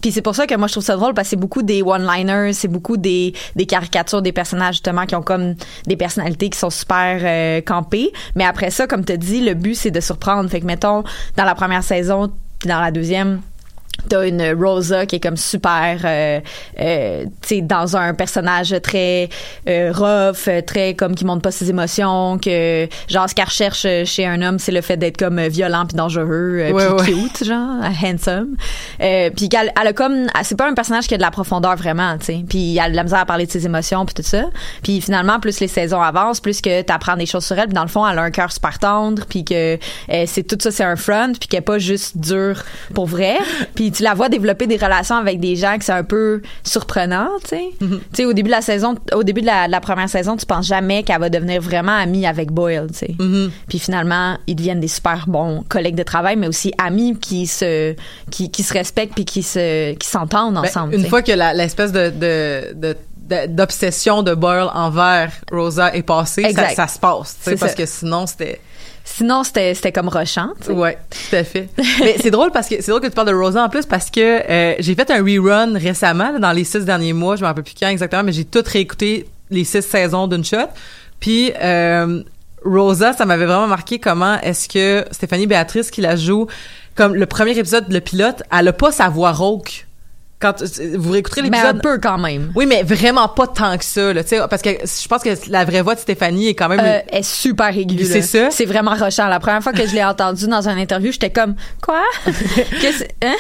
[0.01, 1.83] puis c'est pour ça que moi je trouve ça drôle parce que c'est beaucoup des
[1.83, 5.53] one-liners, c'est beaucoup des, des caricatures des personnages justement qui ont comme
[5.85, 8.11] des personnalités qui sont super euh, campées.
[8.35, 10.49] Mais après ça, comme tu dit, le but c'est de surprendre.
[10.49, 11.03] Fait que mettons
[11.37, 13.41] dans la première saison, puis dans la deuxième
[14.07, 16.39] T'as une Rosa qui est comme super, euh,
[16.79, 19.29] euh, tu sais, dans un personnage très
[19.67, 24.25] euh, rough, très comme qui montre pas ses émotions, que genre ce qu'elle recherche chez
[24.25, 27.21] un homme, c'est le fait d'être comme violent puis dangereux, euh, Ouais, puis ouais.
[27.29, 28.55] cute, genre handsome.
[29.01, 31.75] Euh, puis qu'elle elle a comme, c'est pas un personnage qui a de la profondeur
[31.75, 32.43] vraiment, tu sais.
[32.47, 34.45] Puis elle a de la misère à parler de ses émotions puis tout ça.
[34.83, 37.65] Puis finalement, plus les saisons avancent, plus que t'apprends des choses sur elle.
[37.65, 40.57] Puis dans le fond, elle a un cœur super tendre, puis que euh, c'est tout
[40.59, 43.37] ça, c'est un front, puis qu'elle est pas juste dure pour vrai.
[43.75, 47.27] Puis tu la vois développer des relations avec des gens qui c'est un peu surprenant,
[47.43, 47.63] tu sais.
[47.79, 50.37] Tu sais, au début de la saison, au début de la, de la première saison,
[50.37, 53.15] tu penses jamais qu'elle va devenir vraiment amie avec Boyle, tu sais.
[53.67, 57.95] Puis finalement, ils deviennent des super bons collègues de travail, mais aussi amis qui se
[58.31, 60.95] qui, qui se respectent puis qui se qui s'entendent Ben, ensemble.
[60.95, 62.97] une fois que l'espèce de, de, de-
[63.29, 66.43] de- d'obsession de Boyle envers Rosa est passée,
[66.75, 67.77] ça, se passe, tu sais, C'est parce ça.
[67.77, 68.59] que sinon c'était
[69.03, 70.49] Sinon, c'était comme rochant.
[70.61, 70.71] tu sais.
[70.71, 71.69] Ouais, tout à fait.
[71.99, 74.09] Mais c'est drôle parce que c'est drôle que tu parles de Rosa en plus parce
[74.09, 77.63] que euh, j'ai fait un rerun récemment dans les six derniers mois, je me rappelle
[77.63, 80.69] plus quand exactement, mais j'ai tout réécouté les six saisons d'une shot.
[81.19, 82.23] Puis euh,
[82.63, 86.47] Rosa, ça m'avait vraiment marqué comment est-ce que Stéphanie Béatrice qui la joue
[86.95, 89.87] comme le premier épisode, le pilote, elle a pas sa voix rauque.
[90.41, 90.53] Quand
[90.95, 92.51] vous réécouterez Mais l'épisode, un peu quand même.
[92.55, 95.29] oui, mais vraiment pas tant que ça, là, tu sais, parce que je pense que
[95.49, 96.79] la vraie voix de Stéphanie est quand même.
[96.81, 98.05] Euh, est super aiguë.
[98.05, 98.49] C'est ça?
[98.49, 99.27] C'est vraiment rochant.
[99.27, 102.01] La première fois que je l'ai entendu dans une interview, j'étais comme quoi?
[102.81, 103.35] Qu'est-ce- hein?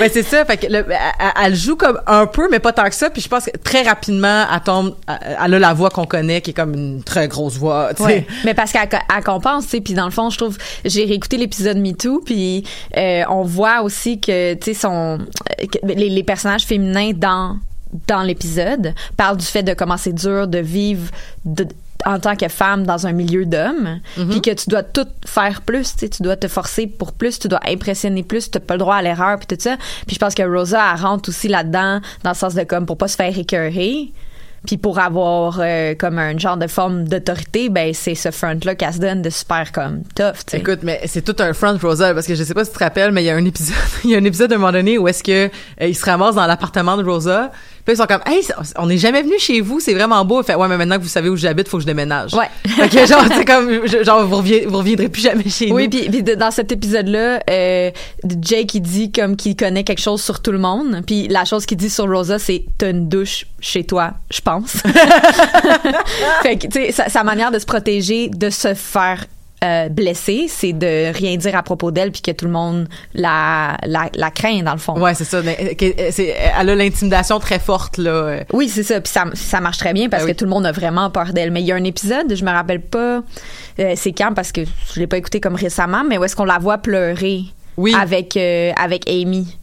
[0.00, 2.88] Ben c'est ça, fait que le- elle, elle joue comme un peu, mais pas tant
[2.88, 3.10] que ça.
[3.10, 6.50] Puis je pense que très rapidement, elle tombe, elle a la voix qu'on connaît, qui
[6.50, 7.90] est comme une très grosse voix.
[7.94, 8.08] Tu sais.
[8.08, 8.26] Ouais.
[8.44, 9.80] Mais parce qu'elle elle compense, tu sais.
[9.80, 12.64] Puis dans le fond, je trouve, j'ai réécouté l'épisode MeToo, puis
[12.96, 17.56] euh, on voit aussi que, tu sais, son, euh, que les, les personnages féminins dans
[18.06, 21.10] dans l'épisode parlent du fait de comment c'est dur de vivre
[21.44, 21.66] de-
[22.06, 24.00] en tant que femme dans un milieu d'hommes,
[24.30, 27.38] puis que tu dois tout faire plus, tu sais, tu dois te forcer pour plus,
[27.40, 29.76] tu dois impressionner plus, tu n'as pas le droit à l'erreur, puis tout ça.
[30.06, 32.96] Puis je pense que Rosa, elle rentre aussi là-dedans, dans le sens de comme pour
[32.96, 34.12] pas se faire écœurer.
[34.66, 38.92] Puis pour avoir euh, comme un genre de forme d'autorité, ben c'est ce front-là qu'elle
[38.92, 40.58] se donne de super comme tough, tu sais.
[40.58, 42.84] Écoute, mais c'est tout un front Rosa parce que je sais pas si tu te
[42.84, 44.72] rappelles, mais il y a un épisode, il y a un épisode à un moment
[44.72, 47.52] donné où est-ce que euh, ils se ramassent dans l'appartement de Rosa.
[47.84, 48.42] Puis ils sont comme, hey,
[48.78, 50.42] on n'est jamais venu chez vous, c'est vraiment beau.
[50.42, 52.34] Fait ouais, mais maintenant que vous savez où j'habite, faut que je déménage.
[52.34, 52.48] Ouais.
[52.68, 55.90] Fait que genre, c'est comme, genre vous, reviez- vous reviendrez plus jamais chez Oui, nous.
[55.90, 57.90] puis, puis de- dans cet épisode-là, euh,
[58.40, 61.66] Jake il dit comme qu'il connaît quelque chose sur tout le monde, puis la chose
[61.66, 64.76] qu'il dit sur Rosa, c'est t'as une douche chez toi, je pense.
[66.42, 69.24] fait que tu sais, sa, sa manière de se protéger, de se faire
[69.62, 73.76] euh, blesser, c'est de rien dire à propos d'elle, puis que tout le monde la,
[73.84, 74.98] la, la craint dans le fond.
[74.98, 75.42] Ouais, c'est ça.
[75.42, 78.40] mais, euh, euh, Elle a l'intimidation très forte là.
[78.52, 79.00] Oui, c'est ça.
[79.00, 80.32] Puis ça, ça marche très bien parce oui.
[80.32, 81.50] que tout le monde a vraiment peur d'elle.
[81.50, 83.22] Mais il y a un épisode, je me rappelle pas
[83.78, 84.62] euh, c'est quand parce que
[84.94, 87.42] je l'ai pas écouté comme récemment, mais où est-ce qu'on la voit pleurer
[87.76, 87.94] Oui.
[87.98, 89.56] avec euh, avec Amy.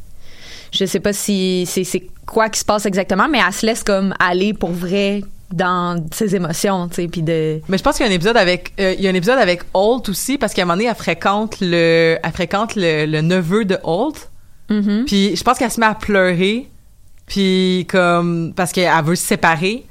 [0.72, 3.84] Je sais pas si c'est c'est quoi qui se passe exactement, mais elle se laisse
[3.84, 5.22] comme aller pour vrai
[5.54, 8.36] dans ses émotions, tu sais, puis de Mais je pense qu'il y a un épisode
[8.38, 10.90] avec euh, il y a un épisode avec Holt aussi parce qu'à un moment donné
[10.90, 14.30] elle fréquente le elle fréquente le, le neveu de Holt.
[14.70, 15.06] Mhm.
[15.08, 16.68] Puis je pense qu'elle se met à pleurer
[17.28, 19.86] puis comme parce qu'elle veut se séparer.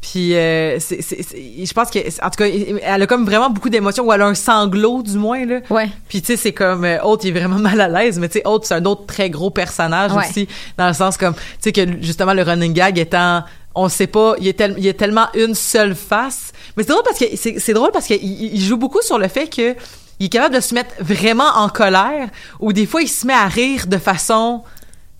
[0.00, 4.04] Puis euh, c'est je pense que en tout cas elle a comme vraiment beaucoup d'émotions
[4.06, 5.58] ou elle a un sanglot du moins là.
[5.70, 5.88] Ouais.
[6.08, 8.34] Puis tu sais c'est comme euh, Holt il est vraiment mal à l'aise mais tu
[8.34, 10.24] sais Holt c'est un autre très gros personnage Ouais.
[10.28, 13.42] aussi dans le sens comme tu sais que justement le running gag étant
[13.84, 16.90] on sait pas il est tel- il y a tellement une seule face mais c'est
[16.90, 19.74] drôle parce que c'est c'est drôle parce qu'il il joue beaucoup sur le fait que
[20.20, 22.28] il est capable de se mettre vraiment en colère
[22.60, 24.62] ou des fois il se met à rire de façon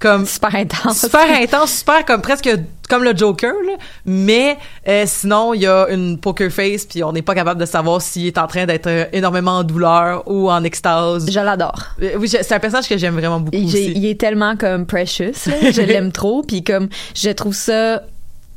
[0.00, 1.00] comme super intense.
[1.00, 2.48] super intense, super comme presque
[2.88, 3.72] comme le Joker là.
[4.06, 7.66] mais euh, sinon il y a une poker face puis on n'est pas capable de
[7.66, 11.28] savoir s'il est en train d'être euh, énormément en douleur ou en extase.
[11.28, 11.80] Je l'adore.
[12.00, 13.92] Euh, oui, c'est un personnage que j'aime vraiment beaucoup Il, j'ai- aussi.
[13.96, 18.02] il est tellement comme precious, je l'aime trop, puis comme je trouve ça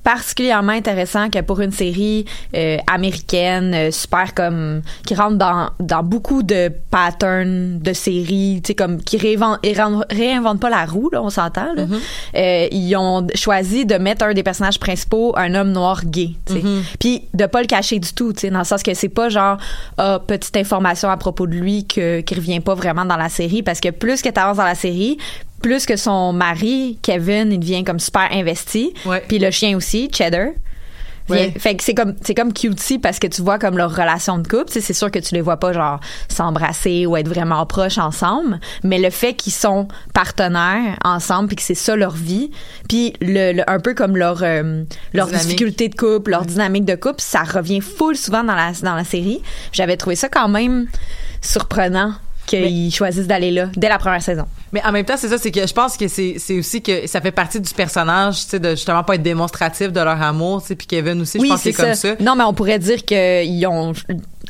[0.03, 6.03] particulièrement intéressant que pour une série euh, américaine euh, super comme qui rentre dans dans
[6.03, 9.59] beaucoup de patterns de séries tu sais comme qui réinvente,
[10.09, 11.85] réinvente pas la roue là on s'entend là.
[12.35, 16.53] Euh, ils ont choisi de mettre un des personnages principaux un homme noir gay tu
[16.53, 16.61] sais.
[16.99, 19.29] Puis de pas le cacher du tout tu sais dans le sens que c'est pas
[19.29, 19.57] genre
[19.97, 23.61] ah, petite information à propos de lui que qui revient pas vraiment dans la série
[23.61, 25.17] parce que plus que t'avances dans la série
[25.61, 29.23] plus que son mari Kevin il devient comme super investi Ouais.
[29.27, 30.47] puis le chien aussi Cheddar
[31.29, 31.53] Ouais.
[31.57, 34.45] fait que c'est comme c'est comme cutesy parce que tu vois comme leur relation de
[34.45, 38.59] couple c'est sûr que tu les vois pas genre s'embrasser ou être vraiment proches ensemble
[38.83, 42.51] mais le fait qu'ils sont partenaires ensemble puis que c'est ça leur vie
[42.89, 45.47] puis le, le- un peu comme leur euh, leur Dynamique.
[45.47, 49.05] difficulté de couple leur dynamique de couple ça revient full souvent dans la dans la
[49.05, 50.87] série j'avais trouvé ça quand même
[51.41, 52.13] surprenant
[52.45, 54.45] qu'ils choisissent d'aller là dès la première saison.
[54.73, 57.07] Mais en même temps, c'est ça, c'est que je pense que c'est c'est aussi que
[57.07, 60.61] ça fait partie du personnage, tu sais, de justement pas être démonstratif de leur amour,
[60.61, 62.15] tu sais, puis Kevin aussi, je pense qu'il est comme ça.
[62.19, 63.93] Non, mais on pourrait dire qu'ils ont,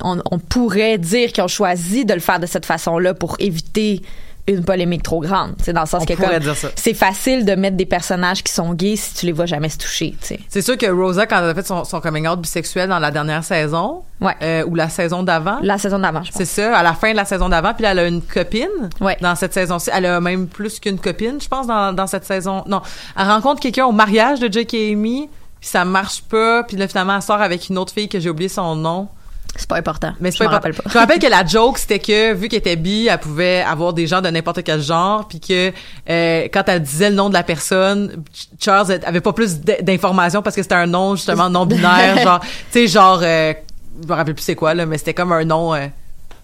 [0.02, 4.02] on, on pourrait dire qu'ils ont choisi de le faire de cette façon-là pour éviter
[4.48, 5.54] une polémique trop grande.
[5.62, 6.30] C'est dans le sens On que comme
[6.76, 9.78] c'est facile de mettre des personnages qui sont gays si tu les vois jamais se
[9.78, 10.16] toucher.
[10.50, 13.12] C'est sûr que Rosa, quand elle a fait son, son coming out bisexuel dans la
[13.12, 14.04] dernière saison,
[14.42, 16.38] euh, ou la saison d'avant, La saison d'avant, je pense.
[16.38, 18.68] c'est ça, à la fin de la saison d'avant, puis elle a une copine
[19.00, 19.18] Ouais.
[19.22, 19.90] dans cette saison-ci.
[19.94, 22.64] Elle a même plus qu'une copine, je pense, dans, dans cette saison.
[22.68, 22.82] Non,
[23.18, 26.88] elle rencontre quelqu'un au mariage de Jake et Amy, puis ça marche pas, puis là,
[26.88, 29.08] finalement, elle sort avec une autre fille que j'ai oublié son nom.
[29.56, 30.14] C'est pas important.
[30.22, 30.70] Mais c'est Je pas important.
[30.70, 30.90] rappelle pas.
[30.90, 33.94] Je me rappelle que la joke, c'était que, vu qu'elle était bi, elle pouvait avoir
[33.94, 35.72] des gens de n'importe quel genre, puis que
[36.10, 38.24] euh, quand elle disait le nom de la personne,
[38.60, 42.88] Charles avait pas plus d'informations parce que c'était un nom, justement, non-binaire, genre, tu sais,
[42.88, 43.54] genre, euh,
[44.02, 45.76] je me rappelle plus c'est quoi, là, mais c'était comme un nom...
[45.76, 45.88] euh,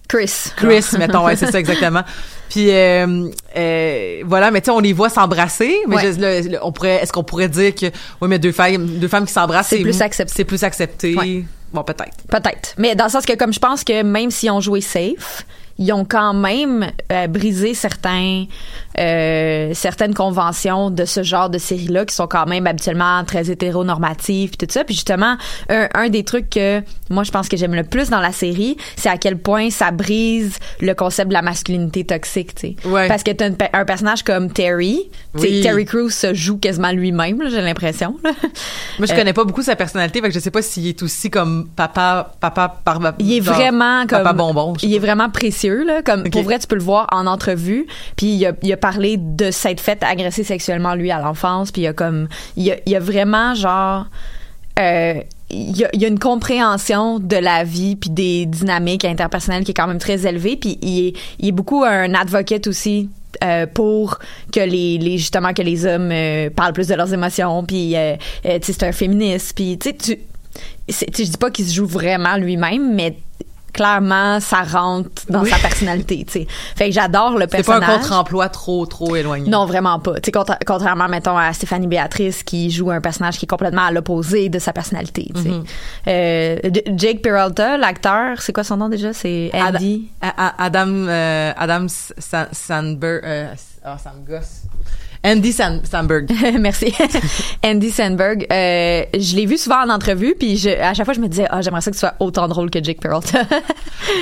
[0.09, 0.51] Chris.
[0.55, 2.03] Chris, mettons, ouais, c'est ça exactement.
[2.49, 6.13] Puis euh, euh, voilà, mais tu sais, on les voit s'embrasser, mais Ouais.
[6.13, 7.87] je- le- le- on pourrait, est-ce qu'on pourrait dire que,
[8.21, 10.33] oui, mais deux femmes, deux femmes qui s'embrassent, C'est plus accepté.
[10.35, 11.15] C'est plus accepté?
[11.15, 11.43] Ouais.
[11.73, 12.17] Bon, peut-être.
[12.29, 12.73] Peut-être.
[12.77, 15.45] Mais dans le sens que, comme je pense que même s'ils ont joué safe,
[15.77, 18.45] ils ont quand même euh, brisé certains,
[18.99, 24.49] euh, certaines conventions de ce genre de série-là qui sont quand même habituellement très hétéronormatives
[24.49, 24.83] puis tout ça.
[24.83, 25.37] Puis justement,
[25.69, 28.77] un, un des trucs que moi je pense que j'aime le plus dans la série,
[28.95, 32.87] c'est à quel point ça brise le concept de la masculinité toxique, tu sais.
[32.87, 33.07] Ouais.
[33.07, 35.61] Parce que t'as une un personnage comme Terry, Oui.
[35.61, 38.15] Terry Crews se joue quasiment lui-même, j'ai l'impression.
[38.23, 41.01] Moi, je Euh, connais pas beaucoup sa personnalité, fait que je sais pas s'il est
[41.03, 44.73] aussi comme papa, papa, par, Il est genre, vraiment comme papa bonbon.
[44.81, 46.31] il est vraiment précieux là comme Ok.
[46.31, 49.51] pour vrai tu peux le voir en entrevue puis il a, il a parlé de
[49.51, 53.01] s'être fait agresser sexuellement lui à l'enfance puis il a comme il a, il a
[53.01, 54.05] vraiment genre
[54.79, 55.15] euh,
[55.49, 59.73] il y, a, y une compréhension de la vie puis des dynamiques interpersonnelles qui est
[59.73, 63.09] quand même très élevée puis il est, beaucoup un advocate aussi
[63.43, 64.19] euh, pour
[64.53, 67.93] que les, justement que les hommes euh, parlent plus de leurs émotions puis
[68.61, 72.95] c'est un féministe puis tu sais tu je dis pas qu'il se joue vraiment lui-même
[72.95, 73.17] mais
[73.77, 75.49] clairement ça rentre dans Oui.
[75.49, 79.15] sa personnalité tu sais fait que j'adore le C'est pas un personnage contre-emploi trop, trop
[79.15, 79.49] éloigné.
[79.49, 80.15] non, vraiment pas.
[80.15, 83.83] Tu sais, contra- contrairement, mettons, à Stéphanie Béatrice qui joue un personnage qui est complètement
[83.85, 85.29] à l'opposé de sa personnalité.
[85.33, 85.49] tu sais.
[85.49, 85.63] Mhm.
[86.07, 86.57] Euh,
[86.95, 89.13] Jake Peralta, l'acteur, c'est quoi son nom déjà?
[89.13, 90.09] C'est Andy?
[90.21, 94.63] Adam, euh, Adam Sa- Sandberg, euh, ah, ça me gosse.
[95.27, 96.29] Andy San- Sandberg.
[96.59, 96.93] Merci.
[97.65, 98.47] Andy Sandberg.
[98.51, 101.45] Euh, je l'ai vu souvent en entrevue, puis je, à chaque fois, je me disais,
[101.49, 103.41] ah, j'aimerais ça que tu sois autant drôle que Jake Peralta.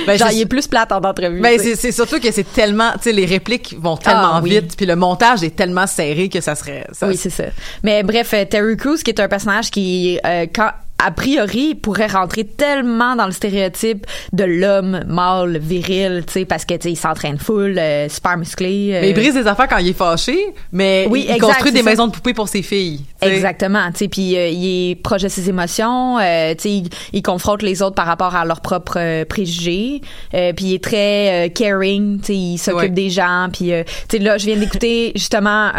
[0.06, 1.40] Ben, Genre, il est plus plate en entrevue.
[1.40, 4.50] Ben, c'est, surtout que c'est tellement, tu sais, les répliques vont tellement Ah, oui.
[4.50, 6.86] vite, puis le montage est tellement serré que ça serait.
[6.92, 7.44] Ça, Oui, c'est ça.
[7.84, 10.70] Mais bref, euh, Terry Crews, qui est un personnage qui, euh, quand
[11.04, 16.64] a priori, pourrait rentrer tellement dans le stéréotype de l'homme mâle, viril, tu sais, parce
[16.64, 18.92] que, tu sais, il s'entraîne full, euh, super musclé.
[18.94, 20.38] euh, Mais il brise des affaires quand il est fâché,
[20.72, 21.90] mais Oui, il, exact, construit des ça.
[21.90, 23.00] maisons de poupées pour ses filles.
[23.20, 26.88] Exactement, tu sais, puis euh, il est proche de ses émotions, euh, tu sais, il,
[27.12, 32.20] il confronte les autres par rapport à leurs propres préjugés, puis il est très caring,
[32.20, 32.88] tu sais, il s'occupe Ouais.
[32.90, 33.70] des gens, puis
[34.08, 35.70] tu sais là, je viens d'écouter justement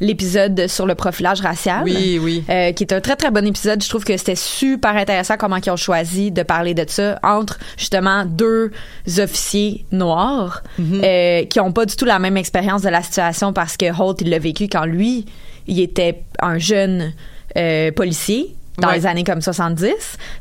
[0.00, 2.42] l'épisode sur le profilage racial, Oui, oui.
[2.74, 3.82] qui est un très très bon épisode.
[3.82, 7.58] Je trouve que c'était super intéressant comment ils ont choisi de parler de ça entre
[7.76, 8.70] justement deux
[9.18, 11.00] officiers noirs Mhm.
[11.04, 14.20] euh, qui ont pas du tout la même expérience de la situation parce que Holt
[14.20, 15.24] il l'a vécu quand lui
[15.66, 17.12] il était un jeune
[17.56, 18.96] euh, policier dans Ouais.
[18.96, 19.92] les années comme 70.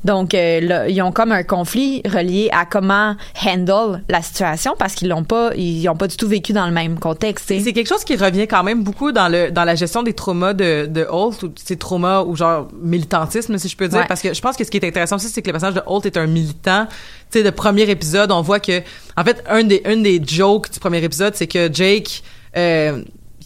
[0.06, 3.16] Donc euh, là, ils ont comme un conflit relié à comment
[3.46, 6.72] handle la situation parce qu'ils l'ont pas ils ont pas du tout vécu dans le
[6.72, 7.46] même contexte.
[7.48, 10.54] C'est quelque chose qui revient quand même beaucoup dans le dans la gestion des traumas
[10.54, 14.06] de de Holt ou ces traumas ou genre militantisme si je peux dire Ouais.
[14.08, 15.84] parce que je pense que ce qui est intéressant aussi c'est que le personnage de
[15.86, 16.88] Holt est un militant.
[17.32, 18.82] Tu sais le premier épisode on voit que
[19.16, 22.24] en fait un des un des jokes du premier épisode c'est que Jake
[22.58, 23.04] euh,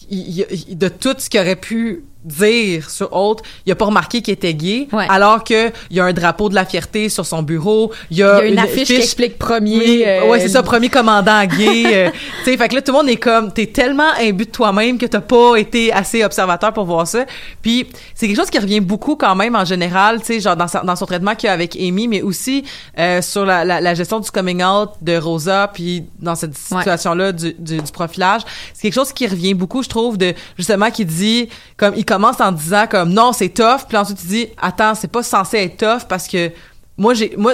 [0.10, 4.21] il- il- de tout ce qu'il aurait pu dire sur Holt, il a pas remarqué
[4.21, 5.05] qu'il était gay, Ouais.
[5.09, 8.23] alors que il y a un drapeau de la fierté sur son bureau, il y
[8.23, 10.89] a, Il y a une affiche qui explique premier, Oui, euh, ouais, c'est ça, premier
[10.89, 11.83] commandant gay.
[11.85, 12.09] euh,
[12.43, 14.97] tu sais, fait que là, tout le monde est comme, t'es tellement imbu de toi-même
[14.97, 17.25] que t'as pas été assez observateur pour voir ça.
[17.61, 20.67] Puis, c'est quelque chose qui revient beaucoup quand même en général, tu sais, genre dans,
[20.67, 22.63] sa- dans son traitement qu'il y a avec Amy, mais aussi
[22.99, 27.31] euh, sur la, la, la gestion du coming out de Rosa, puis dans cette situation-là
[27.31, 28.41] du, du, du profilage.
[28.73, 32.41] C'est quelque chose qui revient beaucoup, je trouve, de justement qui dit, comme il commence
[32.41, 35.77] en disant comme non, c'est tough, puis ensuite il dit attends, c'est pas censé être
[35.77, 36.51] tough parce que
[36.97, 37.53] moi j'ai moi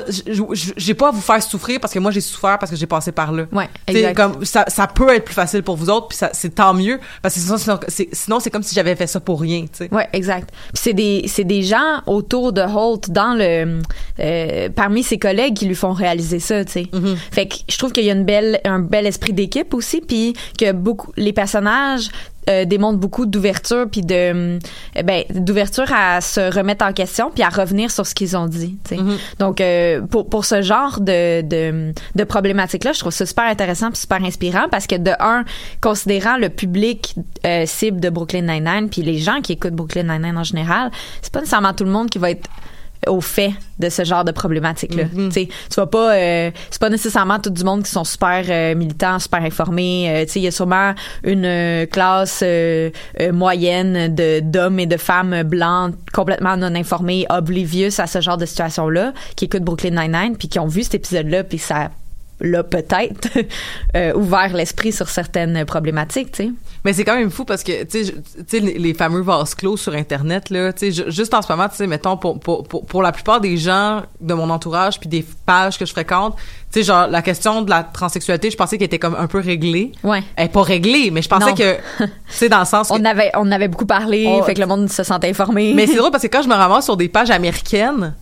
[0.77, 3.11] j'ai pas à vous faire souffrir parce que moi j'ai souffert parce que j'ai passé
[3.11, 3.43] par là.
[3.51, 4.15] Ouais, Tu exact.
[4.15, 6.97] comme ça, ça peut être plus facile pour vous autres puis ça c'est tant mieux
[7.21, 9.69] parce que sinon sinon c'est, sinon, c'est comme si j'avais fait ça pour rien, tu
[9.73, 9.93] sais.
[9.93, 10.49] Ouais, exact.
[10.73, 13.81] Puis c'est des c'est des gens autour de Holt dans le
[14.21, 16.83] euh, parmi ses collègues qui lui font réaliser ça, tu sais.
[16.83, 17.15] Mm-hmm.
[17.31, 20.33] Fait que je trouve qu'il y a une belle un bel esprit d'équipe aussi puis
[20.57, 22.09] que beaucoup les personnages
[22.49, 24.59] euh, démontrent beaucoup d'ouverture puis de euh,
[25.03, 28.77] ben d'ouverture à se remettre en question puis à revenir sur ce qu'ils ont dit.
[28.89, 29.17] Mm-hmm.
[29.39, 33.45] donc euh, pour pour ce genre de de, de problématique là je trouve ça super
[33.45, 35.45] intéressant puis super inspirant parce que de un
[35.81, 40.37] considérant le public euh, cible de Brooklyn Nine-Nine puis les gens qui écoutent Brooklyn Nine-Nine
[40.37, 42.49] en général c'est pas nécessairement tout le monde qui va être
[43.07, 46.79] au fait de ce genre de problématique là tu sais tu vas pas euh, c'est
[46.79, 50.09] pas nécessairement tout du monde qui sont super euh, militants super informés.
[50.09, 52.43] Euh, tu sais il y a sûrement une euh, classe
[53.31, 58.45] moyenne de d'hommes et de femmes blancs complètement non informés oblivious à ce genre de
[58.45, 61.89] situation là qui écoutent Brooklyn Nine-Nine puis qui ont vu cet épisode là puis ça
[62.43, 63.29] l'a peut-être
[63.95, 66.51] euh, ouvert l'esprit sur certaines problématiques tu sais
[66.83, 68.03] Mais c'est quand même fou parce que, tu
[68.47, 71.49] sais, les, les fameux vases clos sur Internet, là, tu sais, ju- juste en ce
[71.51, 74.99] moment, tu sais, mettons, pour, pour, pour, pour la plupart des gens de mon entourage
[74.99, 76.35] puis des pages que je fréquente,
[76.71, 79.39] tu sais, genre, la question de la transsexualité, je pensais qu'elle était comme un peu
[79.39, 79.93] réglée.
[80.03, 81.55] ouais Elle est pas réglée, mais je pensais Non.
[81.55, 84.53] que, tu sais, dans le sens que- on avait on avait beaucoup parlé On- fait
[84.53, 86.83] que le monde se sentait informé Mais c'est drôle parce que quand je me ramasse
[86.83, 88.13] sur des pages américaines,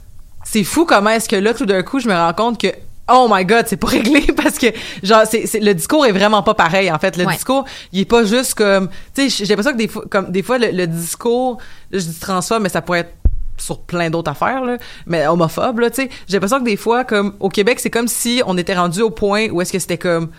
[0.43, 2.67] c'est fou comment est-ce que là, tout d'un coup, je me rends compte que
[3.13, 4.67] Oh my god, c'est pas réglé parce que
[5.04, 7.17] genre c'est c'est- le discours est vraiment pas pareil en fait.
[7.17, 7.34] Le Ouais.
[7.36, 10.43] discours, il est pas juste comme tu sais, j'ai l'impression que des fois comme des
[10.43, 11.58] fois le, le discours,
[11.91, 13.13] je dis transphobe mais ça pourrait être
[13.58, 16.10] sur plein d'autres affaires là, mais homophobe là, tu sais.
[16.28, 19.12] J'ai l'impression que des fois comme au Québec, c'est comme si on était rendu au
[19.12, 20.30] point où est-ce que c'était comme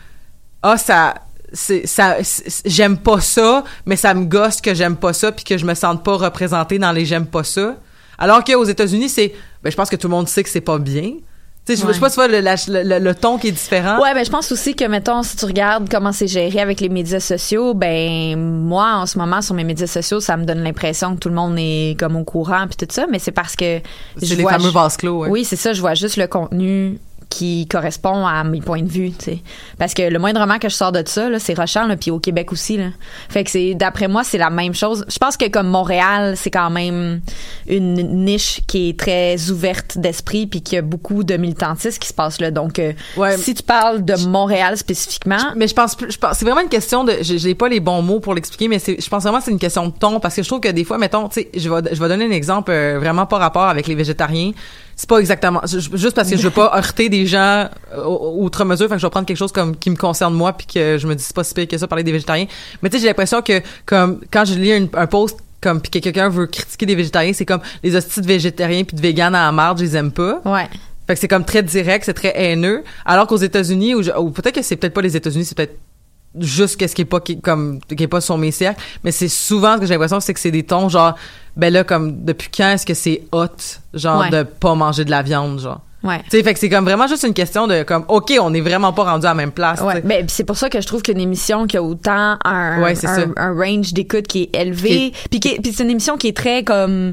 [0.63, 1.15] ah ça
[1.53, 5.45] c'est ça c'est- j'aime pas ça mais ça me gosse que j'aime pas ça puis
[5.45, 7.77] que je me sente pas représentée dans les j'aime pas ça
[8.19, 10.79] alors qu'aux États-Unis c'est ben je pense que tout le monde sait que c'est pas
[10.79, 11.13] bien
[11.65, 13.39] tu sais je, je sais pas si tu vois le, la- le, le- le ton
[13.39, 16.27] qui est différent Ouais, ben je pense aussi que mettons si tu regardes comment c'est
[16.27, 20.37] géré avec les médias sociaux, ben moi en ce moment sur mes médias sociaux, ça
[20.37, 23.19] me donne l'impression que tout le monde est comme au courant puis tout ça, mais
[23.21, 23.81] c'est parce que
[24.17, 25.29] c'est les vois fameux vases clos ouais.
[25.29, 26.99] Oui, c'est ça, je vois juste le contenu
[27.33, 29.39] qui correspond à mes points de vue, tu sais.
[29.79, 32.77] Parce que le moindrement que je sors de ça, c'est Rochelle, puis au Québec aussi,
[32.77, 32.89] là.
[33.31, 35.05] Fait que c'est, d'après moi, c'est la même chose.
[35.09, 37.21] Je pense que comme Montréal, c'est quand même
[37.67, 42.09] une niche qui est très ouverte d'esprit, puis qu'il y a beaucoup de militantisme qui
[42.09, 42.51] se passe là.
[42.51, 43.37] Donc, euh, Ouais.
[43.39, 47.05] si tu parles de Montréal spécifiquement, mais je pense je pense c'est vraiment une question
[47.05, 49.59] de j'ai pas les bons mots pour l'expliquer mais je pense vraiment que c'est une
[49.59, 51.95] question de ton parce que je troutre que des fois mettons tu sais je vais
[51.95, 54.53] je vais donner un exemple euh, vraiment pas rapport avec les végétariens
[55.03, 58.87] c'est pas exactement juste parce que je veux pas heurter des gens euh, outre mesure
[58.87, 61.09] fait que je vais prendre quelque chose comme qui me concerne moi puis que je
[61.09, 62.47] me dis c'est pas si pire que ça parler des végétariens
[62.81, 65.91] mais tu sais j'ai l'impression que comme quand je lis un, un post comme puis
[65.91, 69.35] que quelqu'un veut critiquer des végétariens c'est comme les hosties de végétariens puis de véganes
[69.35, 70.69] à la marde je les aime pas ouais.
[71.09, 72.85] fait que c'est comme très direct, c'est très haineux.
[73.05, 75.77] Alors qu'aux États-Unis, ou peut-être que c'est peut-être pas les États-Unis, c'est peut-être
[76.39, 79.29] juste qu'est-ce qui est pas qui, comme qui est pas sur mes cercles, mais c'est
[79.29, 81.15] souvent ce que j'ai l'impression c'est que c'est des tons genre
[81.57, 83.47] ben là comme depuis quand est-ce que c'est hot
[83.93, 84.31] genre Ouais.
[84.31, 85.81] de pas manger de la viande genre?
[86.03, 86.19] Ouais.
[86.25, 88.61] Tu sais fait que c'est comme vraiment juste une question de comme OK, on est
[88.61, 91.01] vraiment pas rendu à la même place, Ouais, ben, c'est pour ça que je trouve
[91.03, 95.39] qu'une émission qui a autant un, Ouais, un, un range d'écoute qui est élevé, puis
[95.73, 97.13] c'est une émission qui est très comme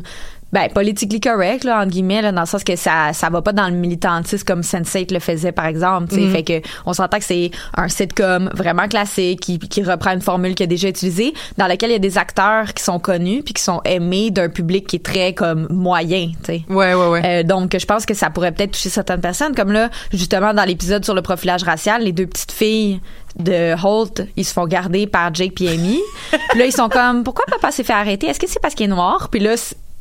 [0.52, 3.54] ben politically correct là entre guillemets là dans le sens que ça ça va pas
[3.54, 6.32] dans le militantisme comme Sense8 le faisait par exemple tu sais Mhm.
[6.32, 10.56] fait que on s'entend que c'est un sitcom vraiment classique qui, qui reprend une formule
[10.56, 13.54] qui est déjà utilisée dans laquelle il y a des acteurs qui sont connus puis
[13.54, 17.22] qui sont aimés d'un public qui est très comme moyen tu sais Ouais ouais ouais.
[17.26, 19.56] euh, donc, je pense que ça pourrait peut-être toucher certaines personnes.
[19.56, 23.00] Comme là, justement, dans l'épisode sur le profilage racial, les deux petites filles
[23.38, 26.00] de Holt, ils se font garder par Jake et Amy.
[26.50, 28.28] puis là, ils sont comme, pourquoi papa s'est fait arrêter?
[28.28, 29.30] Est-ce que c'est parce qu'il est noir?
[29.30, 29.56] Puis là,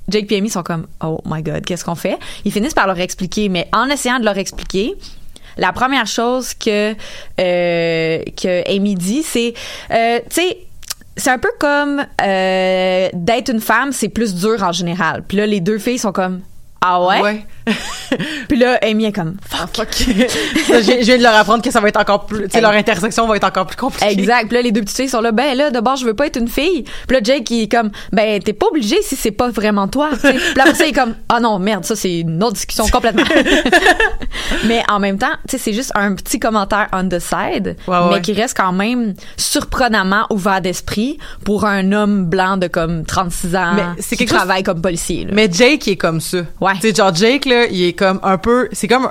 [0.09, 2.19] Jake et Amy sont comme, oh my God, qu'est-ce qu'on fait?
[2.45, 4.95] Ils finissent par leur expliquer, mais en essayant de leur expliquer,
[5.57, 9.55] la première chose que, euh, que Amy dit, c'est,
[9.91, 10.59] euh, tu sais,
[11.17, 15.25] c'est un peu comme euh, d'être une femme, c'est plus dur en général.
[15.27, 16.43] Puis là, les deux filles sont comme
[16.81, 17.21] ah ouais?
[17.21, 17.47] Ouais.
[18.49, 19.77] Puis là, Amy est comme fuck.
[19.77, 19.89] Fuck.
[19.99, 22.73] je, je viens de leur apprendre que ça va être encore plus tu sais leur
[22.73, 24.11] intersection va être encore plus compliquée.
[24.13, 24.47] Exact.
[24.49, 25.33] Puis là, les deux petites filles sont là.
[25.33, 26.85] Ben là, d'abord, je veux pas être une fille.
[27.07, 30.11] Puis là, Jake, il est comme, ben t'es pas obligé si c'est pas vraiment toi.
[30.23, 32.87] Puis là, après ça, il est comme, ah non, merde, ça c'est une autre discussion
[32.89, 33.25] complètement.
[34.65, 37.97] mais en même temps, tu sais, c'est juste un petit commentaire on the side, Ouais,
[38.13, 43.57] mais qui reste quand même surprenamment ouvert d'esprit pour un homme blanc de comme 36
[43.57, 45.25] ans Mais c'est qui chose- travaille comme policier.
[45.25, 45.31] là.
[45.33, 46.39] Mais Jake il est comme ça.
[46.61, 46.73] Ouais.
[46.81, 49.11] Tu sais genre Jake là, il est comme un peu c'est comme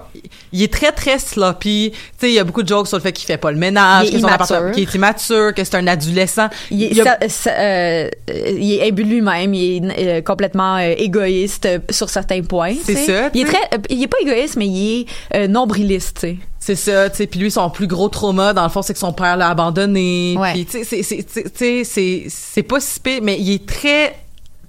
[0.53, 1.91] il est très très sloppy.
[1.91, 3.57] Tu sais, il y a beaucoup de jokes sur le fait qu'il fait pas le
[3.57, 6.47] ménage, Il est qu'il est immature, que c'est un adolescent.
[6.71, 10.07] Il est, Il y a- ça- ça- euh, il est imbu de lui-même, il est
[10.07, 12.73] euh, complètement euh, égoïste sur certains points.
[12.83, 16.17] C'est ça, Il est très, il est pas égoïste, mais il est nombriliste.
[16.21, 16.37] tu sais.
[16.59, 17.27] C'est ça, tu sais.
[17.27, 20.35] Puis lui, son plus gros trauma, dans le fond, c'est que son père l'a abandonné.
[20.37, 20.51] Ouais.
[20.53, 21.03] Puis, tu sais,
[22.29, 24.15] c'est pas si pire, mais il est très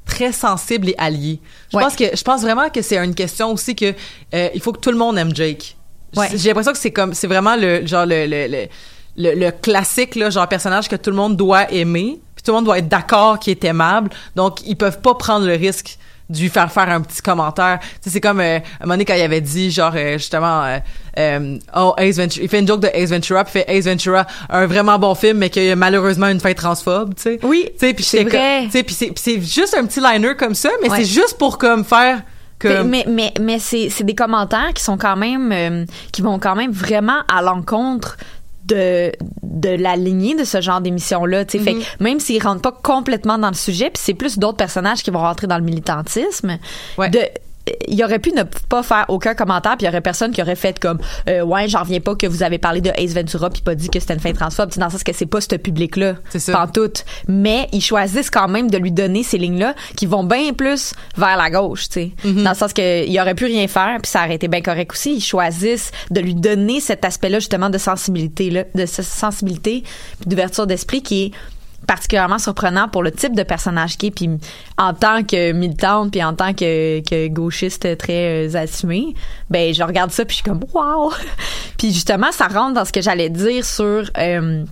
[0.08, 1.38] très sensible et allié.
[1.70, 1.82] Je Ouais.
[1.84, 3.94] pense que je pense vraiment que c'est une question aussi que
[4.34, 5.76] euh, il faut que tout le monde aime Jake.
[6.16, 6.28] Ouais.
[6.34, 8.66] J'ai l'impression que c'est comme c'est vraiment le genre le le, le,
[9.16, 12.56] le- le classique là, genre personnage que tout le monde doit aimer, puis tout le
[12.56, 14.10] monde doit être d'accord qu'il est aimable.
[14.34, 15.98] Donc ils peuvent pas prendre le risque
[16.28, 17.78] de lui faire faire un petit commentaire.
[18.00, 20.78] C'est comme euh, à un moment donné quand il avait dit genre euh, justement euh,
[21.18, 23.84] euh, oh Ace Ventura, il fait une joke de Ace Ventura, puis il fait Ace
[23.86, 27.38] Ventura un vraiment bon film mais qu'il y a malheureusement une fin transphobe, tu sais.
[27.42, 28.68] Oui, Tu sais, puis c'est comme- vrai.
[28.70, 30.98] Tu sais, c'est juste un petit liner comme ça, mais Ouais.
[30.98, 32.22] c'est juste pour comme faire
[32.58, 36.40] que Mais, mais, mais c'est, c'est des commentaires qui sont quand même, euh, qui vont
[36.40, 38.16] quand même vraiment à l'encontre
[38.68, 39.12] de,
[39.42, 41.44] de la lignée de ce genre d'émission-là.
[41.44, 41.64] tu sais.
[41.64, 41.80] Fait Mhm.
[41.80, 45.10] que même s'ils rentrent pas complètement dans le sujet, puis c'est plus d'autres personnages qui
[45.10, 46.58] vont rentrer dans le militantisme,
[46.96, 47.10] Ouais.
[47.10, 47.20] de
[47.88, 50.56] il aurait pu ne pas faire aucun commentaire puis il y aurait personne qui aurait
[50.56, 50.98] fait comme
[51.28, 53.88] euh, ouais j'en reviens pas que vous avez parlé de Ace Ventura puis pas dit
[53.88, 56.38] que c'était une fin transphobe dans le sens que c'est pas ce public là C'est
[56.38, 56.52] ça.
[56.52, 60.52] pantoute mais ils choisissent quand même de lui donner ces lignes là qui vont bien
[60.52, 62.42] plus vers la gauche tu sais Mm-hmm.
[62.42, 64.92] dans le sens que il aurait pu rien faire puis ça aurait été bien correct
[64.92, 69.82] aussi ils choisissent de lui donner cet aspect là justement de sensibilité là de sensibilité
[70.20, 71.32] puis d'ouverture d'esprit qui est
[71.88, 74.28] particulièrement surprenant pour le type de personnage qui est puis
[74.76, 79.14] en tant que militante puis en tant que, gauchiste très euh, assumé
[79.48, 81.12] ben je regarde ça puis je suis comme wow!
[81.78, 84.64] Puis justement ça rentre dans ce que j'allais dire sur euh,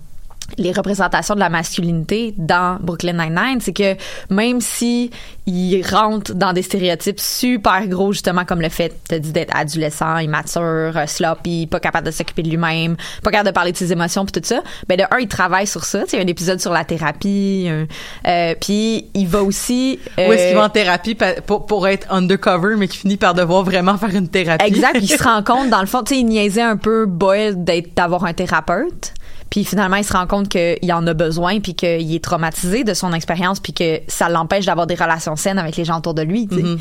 [0.59, 3.97] les représentations de la masculinité dans Brooklyn Nine-Nine, c'est que
[4.31, 5.11] même si
[5.47, 10.19] il rentre dans des stéréotypes super gros, justement comme le fait, t'as dit d'être adolescent,
[10.19, 13.93] immature, euh, sloppy, pas capable de s'occuper de lui-même, pas capable de parler de ses
[13.93, 16.05] émotions puis tout ça, ben de un, il travaille sur ça.
[16.13, 20.01] Il y a un épisode sur la thérapie, euh, puis il va aussi...
[20.17, 21.17] Où est-ce euh, qu'il va en thérapie
[21.47, 24.67] pour, pour être undercover, mais qui finit par devoir vraiment faire une thérapie?
[24.67, 24.99] Exact.
[25.01, 27.95] Il se rend compte, dans le fond, tu sais, il niaisait un peu Boyle d'être,
[27.95, 29.13] d'avoir un thérapeute.
[29.51, 32.95] Puis finalement, il se rend compte qu'il en a besoin, puis qu'il est traumatisé de
[32.95, 36.23] son expérience, puis que ça l'empêche d'avoir des relations saines avec les gens autour de
[36.23, 36.49] lui.
[36.51, 36.79] Mhm.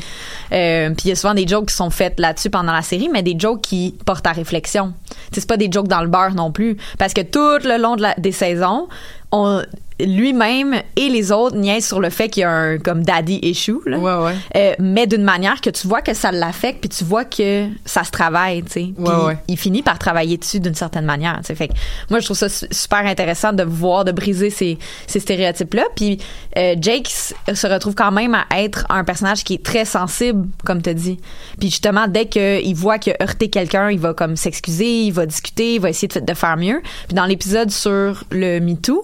[0.52, 3.08] Euh, puis il y a souvent des jokes qui sont faites là-dessus pendant la série,
[3.12, 4.92] mais des jokes qui portent à réflexion.
[5.32, 8.02] C'est pas des jokes dans le beurre non plus, parce que tout le long de
[8.02, 8.88] la- des saisons,
[9.32, 9.62] on
[9.98, 13.78] lui-même et les autres niaisent sur le fait qu'il y a un comme daddy issue
[13.86, 13.98] là.
[13.98, 14.34] Ouais, ouais.
[14.56, 18.04] Euh, mais d'une manière que tu vois que ça l'affecte puis tu vois que ça
[18.04, 19.38] se travaille tu sais Ouais, ouais.
[19.48, 21.72] il finit par travailler dessus d'une certaine manière tu fait que
[22.10, 25.84] moi je trouve ça su- super intéressant de voir de briser ces, ces stéréotypes là
[25.94, 26.18] puis
[26.58, 30.82] euh, Jake se retrouve quand même à être un personnage qui est très sensible comme
[30.82, 31.18] tu dit
[31.58, 35.24] puis justement dès qu'il voit qu'il a heurté quelqu'un il va comme s'excuser il va
[35.26, 39.02] discuter il va essayer de, de faire mieux puis dans l'épisode sur le MeToo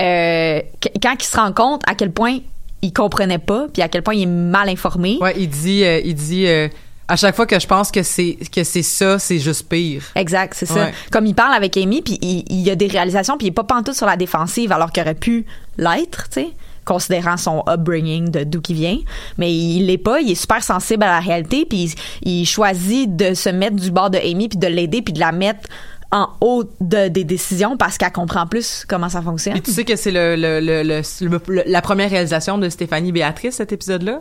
[0.00, 2.38] euh, qu- quand il se rend compte à quel point
[2.82, 6.00] il comprenait pas puis à quel point il est mal informé Ouais, il dit, euh,
[6.04, 6.68] il dit, euh,
[7.08, 10.02] à chaque fois que je pense que c'est que c'est ça, c'est juste pire.
[10.14, 10.74] Exact, c'est ça.
[10.86, 10.92] Ouais.
[11.10, 13.54] Comme il parle avec Amy, puis il, il y a des réalisations, puis il est
[13.54, 15.46] pas pantoute sur la défensive, alors qu'il aurait pu
[15.78, 16.48] l'être, tu sais,
[16.84, 18.98] considérant son upbringing de d'où qu'il vient.
[19.38, 23.14] Mais il l'est pas, il est super sensible à la réalité, puis il, il choisit
[23.16, 25.68] de se mettre du bord de Amy, puis de l'aider, puis de la mettre
[26.12, 29.56] en haut de, des décisions parce qu'elle comprend plus comment ça fonctionne.
[29.56, 33.72] Et tu sais que c'est le, le, le, la première réalisation de Stéphanie Béatrice, cet
[33.72, 34.20] épisode-là?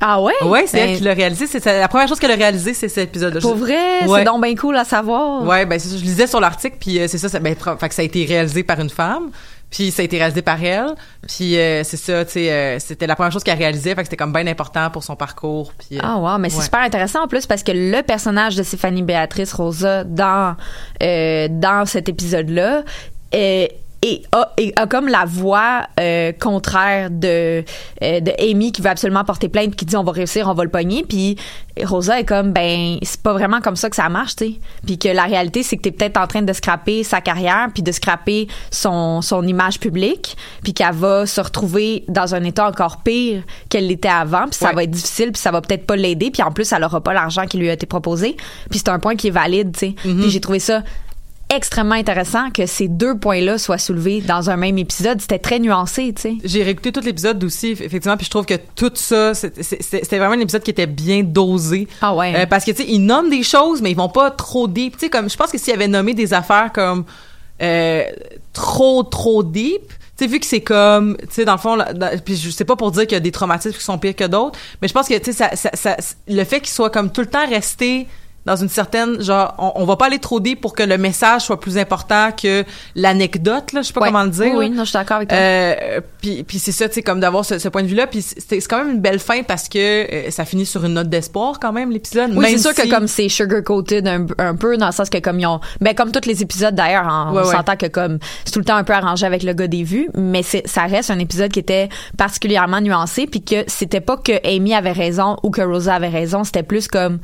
[0.00, 0.32] Ah ouais?
[0.44, 1.46] Ouais, c'est Ben, elle qui l'a réalisé.
[1.46, 3.40] C'est la première chose qu'elle a réalisé, c'est cet épisode-là.
[3.40, 4.20] Pour vrai, Ouais.
[4.20, 5.44] c'est donc bien cool à savoir.
[5.44, 5.78] Ouais, ben.
[5.78, 7.28] Je lisais sur l'article, puis euh, c'est ça.
[7.28, 9.30] ça ben, fait que ça a été réalisé par une femme,
[9.72, 10.94] puis ça a été réalisé par elle,
[11.26, 12.24] puis euh, c'est ça.
[12.26, 14.90] Tu sais, euh, c'était la première chose qu'elle réalisait, fait que c'était comme bien important
[14.90, 15.72] pour son parcours.
[15.78, 18.62] Puis, euh, Ah wow, mais c'est super intéressant en plus parce que le personnage de
[18.62, 20.56] Stéphanie Béatrice Rosa dans
[21.02, 22.82] euh, dans cet épisode-là
[23.32, 27.64] est et a, et a comme la voix euh, contraire de
[28.02, 30.64] euh, de Amy qui veut absolument porter plainte qui dit on va réussir on va
[30.64, 31.04] le pogner.
[31.08, 31.36] Puis
[31.84, 34.54] Rosa est comme ben c'est pas vraiment comme ça que ça marche tu sais.
[34.84, 37.82] Puis que la réalité c'est que t'es peut-être en train de scraper sa carrière puis
[37.84, 43.02] de scraper son son image publique puis qu'elle va se retrouver dans un état encore
[43.04, 44.46] pire qu'elle l'était avant.
[44.46, 44.74] Puis ça Ouais.
[44.74, 46.30] va être difficile puis ça va peut-être pas l'aider.
[46.32, 48.36] Puis en plus elle aura pas l'argent qui lui a été proposé.
[48.68, 49.94] Puis c'est un point qui est valide tu sais.
[50.02, 50.82] Puis j'ai trouvé ça
[51.56, 55.20] extrêmement intéressant que ces deux points-là soient soulevés dans un même épisode.
[55.20, 56.34] C'était très nuancé, tu sais.
[56.44, 60.34] J'ai réécouté tout l'épisode aussi, eff- effectivement, puis je trouve que tout ça, c'était vraiment
[60.34, 61.88] un épisode qui était bien dosé.
[62.00, 62.34] Ah ouais.
[62.36, 64.94] Euh, parce que, tu sais, ils nomment des choses, mais ils vont pas trop deep.
[64.94, 67.04] Tu sais, comme, je pense que s'ils avaient nommé des affaires comme
[67.60, 68.02] euh,
[68.52, 69.80] trop, trop deep,
[70.18, 72.50] tu sais, vu que c'est comme, tu sais, dans le fond, là, dans- puis je
[72.50, 74.88] sais pas pour dire qu'il y a des traumatismes qui sont pires que d'autres, mais
[74.88, 75.96] je pense que, tu sais, ça, ça, ça-
[76.28, 78.06] le fait qu'ils soient comme tout le temps restés
[78.44, 81.42] dans une certaine genre on, on va pas aller trop deep pour que le message
[81.42, 82.64] soit plus important que
[82.96, 84.08] l'anecdote là je sais pas Ouais.
[84.08, 85.38] comment le dire Oui, oui, non, je suis d'accord avec toi.
[85.38, 88.06] Euh, puis puis c'est ça tu sais comme d'avoir ce, ce point de vue là
[88.06, 91.08] puis c'est quand même une belle fin parce que euh, ça finit sur une note
[91.08, 94.54] d'espoir quand même l'épisode Oui, c'est sûr si- que comme c'est sugar coated un, un
[94.56, 97.30] peu dans le sens que comme ils ont ben comme tous les épisodes d'ailleurs hein,
[97.32, 97.52] Ouais, on ouais.
[97.52, 100.08] s'entend que comme c'est tout le temps un peu arrangé avec le gars des vues
[100.14, 101.88] mais c'est ça reste un épisode qui était
[102.18, 106.44] particulièrement nuancé puis que c'était pas que Amy avait raison ou que Rosa avait raison
[106.44, 107.18] c'était plus comme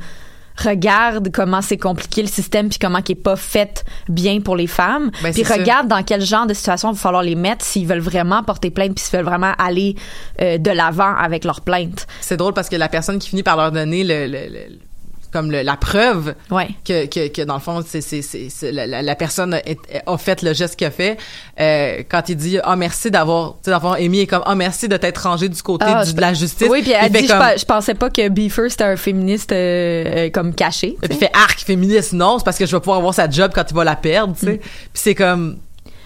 [0.67, 4.67] regarde comment c'est compliqué le système puis comment qui est pas fait bien pour les
[4.67, 5.55] femmes Ben, puis ça.
[5.55, 8.69] regarde dans quel genre de situation il va falloir les mettre s'ils veulent vraiment porter
[8.71, 9.95] plainte puis s'ils veulent vraiment aller
[10.41, 13.57] euh, de l'avant avec leur plainte c'est drôle parce que la personne qui finit par
[13.57, 14.79] leur donner le, le- le-
[15.31, 16.69] comme le- la preuve ouais.
[16.85, 19.59] que, que, que dans le fond c'est c'est c'est la, la- personne a,
[20.05, 21.17] a fait le geste qu'il a fait.
[21.59, 25.19] Euh, quand il dit ah merci d'avoir d'avoir Amy est comme ah merci de t'être
[25.23, 26.67] rangé du côté Ah, du- de la justice.
[26.69, 30.03] Oui, puis elle dit, comme- je, je pensais pas que Beaver c'était un féministe euh,
[30.05, 30.95] euh, comme caché.
[31.01, 33.65] puis fait arc féministe non c'est parce que je vais pouvoir avoir sa job quand
[33.69, 34.57] il va la perdre tu sais.
[34.57, 34.61] Puis
[34.93, 35.57] c'est comme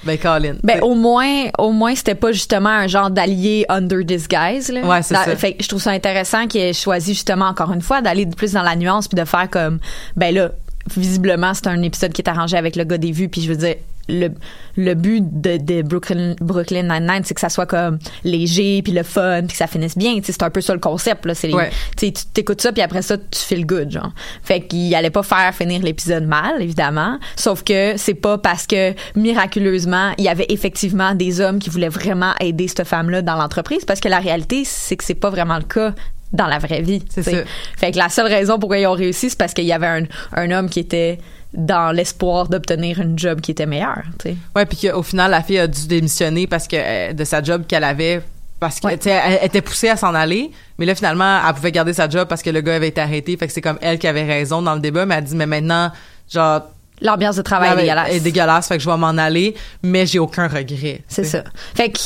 [0.06, 0.56] ben Colin.
[0.64, 4.70] Ben au moins, au moins c'était pas justement un genre d'allié under disguise.
[4.72, 4.82] Là.
[4.82, 5.36] Ouais, c'est ça.
[5.36, 8.54] Fait que je trouve ça intéressant qu'il ait choisi justement encore une fois d'aller plus
[8.54, 9.80] dans la nuance puis de faire comme
[10.16, 10.52] ben là
[10.96, 13.56] visiblement c'est un épisode qui est arrangé avec le gars des vues puis je veux
[13.56, 13.76] dire
[14.10, 14.30] le,
[14.76, 19.04] le but de, de Brooklyn, Brooklyn Nine-Nine, c'est que ça soit comme léger, puis le
[19.04, 20.16] fun, puis que ça finisse bien.
[20.24, 21.26] C'est un peu ça le concept.
[21.26, 21.34] Là.
[21.36, 21.70] C'est les- Ouais.
[21.98, 23.92] tu t'écoutes ça, puis après ça, tu fais le good.
[23.92, 24.12] Genre.
[24.44, 27.18] Fait qu'il allait pas faire finir l'épisode mal, évidemment.
[27.36, 31.90] Sauf que c'est pas parce que miraculeusement, il y avait effectivement des hommes qui voulaient
[31.90, 35.58] vraiment aider cette femme-là dans l'entreprise, parce que la réalité, c'est que c'est pas vraiment
[35.58, 35.94] le cas
[36.32, 37.04] dans la vraie vie.
[37.10, 37.32] C'est ça.
[37.78, 40.04] Fait que la seule raison pourquoi ils ont réussi, c'est parce qu'il y avait un,
[40.34, 41.20] un homme qui était
[41.54, 44.04] dans l'espoir d'obtenir une job qui était meilleure.
[44.20, 44.36] tu sais.
[44.56, 47.64] ouais puis qu'au final la fille a dû démissionner parce que euh, de sa job
[47.68, 48.22] qu'elle avait
[48.60, 49.00] parce que Ouais.
[49.06, 50.50] elle, était poussée à s'en aller
[50.80, 53.38] mais là finalement elle pouvait garder sa job parce que le gars avait été arrêté
[53.38, 55.46] fait que c'est comme elle qui avait raison dans le débat mais elle dit mais
[55.46, 55.92] maintenant
[56.32, 56.62] genre
[57.02, 58.12] L'ambiance de travail est dégueulasse.
[58.14, 61.02] est dégueulasse, fait que je vais m'en aller, mais j'ai aucun regret.
[61.10, 61.44] C'est ça.
[61.76, 62.00] Fait que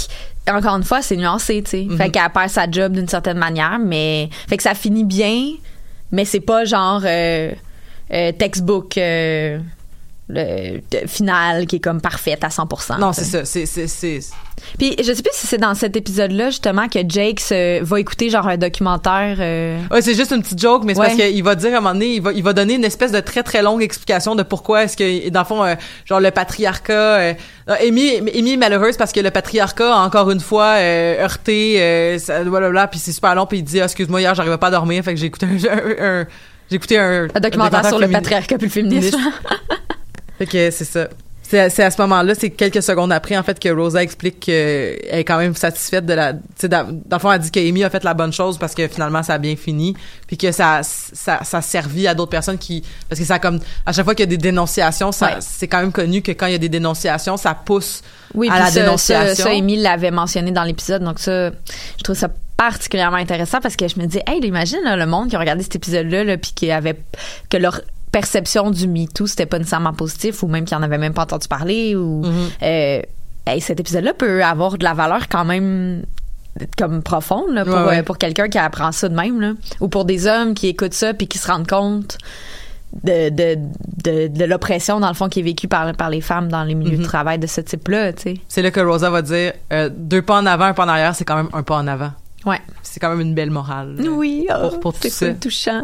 [0.49, 1.83] encore une fois, c'est nuancé, tu sais.
[1.87, 1.97] Mhm.
[1.97, 5.51] Fait qu'elle perd sa job d'une certaine manière, mais fait que ça finit bien,
[6.11, 7.51] mais c'est pas genre euh,
[8.13, 9.59] euh, textbook euh,
[10.29, 12.99] le de- final qui est comme parfaite à 100%.
[12.99, 13.45] Non, c'est ça.
[13.45, 14.19] C'est, c'est, c'est...
[14.77, 18.29] Puis je sais plus si c'est dans cet épisode-là justement que Jake se- va écouter
[18.29, 19.37] genre un documentaire.
[19.39, 21.07] euh, Ouais, c'est juste une petite joke, mais c'est Ouais.
[21.15, 23.11] parce qu'il va dire à un moment donné, il va, il va donner une espèce
[23.13, 26.31] de très très longue explication de pourquoi est-ce que, dans le fond, euh, genre le
[26.31, 27.33] patriarcat, euh,
[27.69, 31.81] euh, Amy, Amy est malheureuse parce que le patriarcat a encore une fois euh, heurté,
[31.81, 34.67] euh, ça, blablabla, puis c'est super long, puis il dit, Ah, excuse-moi, hier j'arrivais pas
[34.67, 36.25] à dormir, fait que j'ai écouté un, un- un-
[36.69, 39.17] j'ai écouté un, un documentaire sur le patriarcat puis le féminisme.
[40.37, 41.07] Fait que c'est ça.
[41.49, 45.23] C'est à, ce moment-là, c'est quelques secondes après, en fait, que Rosa explique qu'elle est
[45.23, 46.33] quand même satisfaite de la...
[46.33, 46.41] Dans
[47.05, 49.35] dans le fond, elle dit qu'Amy a fait la bonne chose parce que finalement, ça
[49.35, 49.95] a bien fini.
[50.27, 52.83] Puis que ça, ça, ça a servi à d'autres personnes qui...
[53.07, 53.61] Parce que ça comme...
[53.85, 55.33] À chaque fois qu'il y a des dénonciations, ça, Ouais.
[55.39, 58.01] c'est quand même connu que quand il y a des dénonciations, ça pousse
[58.33, 59.35] Oui, à la ça, dénonciation.
[59.35, 61.51] Ça, ça, Émile l'avait mentionné dans l'épisode, donc ça,
[61.97, 62.27] je trouve ça
[62.57, 65.63] particulièrement intéressant parce que je me dis, hey, imagine là, le monde qui a regardé
[65.63, 66.99] cet épisode-là, là, puis qui avait
[67.49, 67.81] que leur
[68.11, 71.47] perception du MeToo, c'était pas nécessairement positif ou même qu'ils en avaient même pas entendu
[71.47, 72.49] parler ou Mhm.
[72.63, 73.01] euh,
[73.45, 76.03] hey, cet épisode-là peut avoir de la valeur quand même
[76.77, 77.99] comme profonde là, pour, Ouais, ouais.
[77.99, 79.51] euh, pour quelqu'un qui apprend ça de même là.
[79.79, 82.17] ou pour des hommes qui écoutent ça puis qui se rendent compte
[83.03, 83.59] de, de,
[84.03, 86.73] de, de l'oppression dans le fond qui est vécue par, par les femmes dans les
[86.73, 87.03] milieux Mhm.
[87.03, 88.11] de travail de ce type-là.
[88.47, 91.13] C'est là que Rosa va dire euh, deux pas en avant, un pas en arrière,
[91.13, 92.11] c'est quand même un pas en avant.
[92.47, 92.59] Ouais.
[92.81, 93.95] C'est quand même une belle morale.
[94.09, 95.33] Oui, oh, pour tout ça.
[95.33, 95.83] touchant.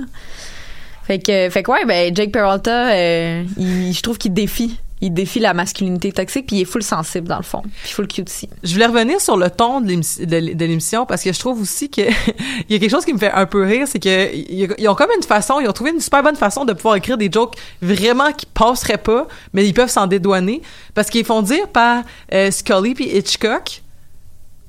[1.04, 5.14] Fait que, fait que ouais, ben Jake Peralta, euh, il- je trouve qu'il défie, il
[5.14, 8.30] défie la masculinité toxique, puis il est full sensible dans le fond, puis full cute
[8.30, 8.48] aussi.
[8.64, 12.02] Je voulais revenir sur le ton de l'émission, parce que je trouve aussi que
[12.70, 14.96] il y a quelque chose qui me fait un peu rire, c'est que ils ont
[14.96, 17.58] comme une façon, ils ont trouvé une super bonne façon de pouvoir écrire des jokes
[17.82, 20.62] vraiment qui passeraient pas, mais ils peuvent s'en dédouaner
[20.94, 22.04] parce qu'ils font dire par
[22.34, 23.82] euh, Scully puis Hitchcock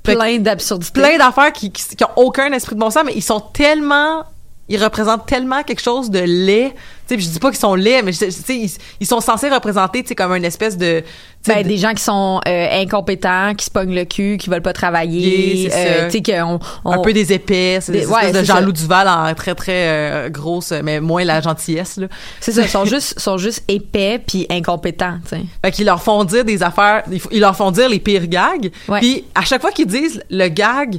[0.05, 1.01] Plein d'absurdités.
[1.01, 4.25] plein d'affaires qui, qui, qui ont aucun esprit de bon sens, mais ils sont tellement
[4.69, 6.73] ils représentent tellement quelque chose de laid.
[7.07, 9.51] Tu sais, je dis pas qu'ils sont laids, mais tu sais, ils, ils sont censés
[9.51, 11.03] représenter, tu sais, comme une espèce de...
[11.47, 14.62] Ben, de- des gens qui sont euh, incompétents, qui se pognent le cul, qui veulent
[14.62, 18.25] pas travailler, euh, tu sais qu'on on- un peu des épais, c'est des, Des- espèces
[18.25, 18.73] ouais, de Jean-Loup.
[18.73, 22.07] Duval en très très euh, grosse, mais moins la gentillesse là.
[22.41, 25.43] c'est ça, ils sont juste sont juste épais puis incompétents, tu sais.
[25.62, 28.71] Fait qu'ils leur font dire des affaires, ils leur font dire les pires gags.
[29.01, 30.97] Puis à chaque fois qu'ils disent le gag,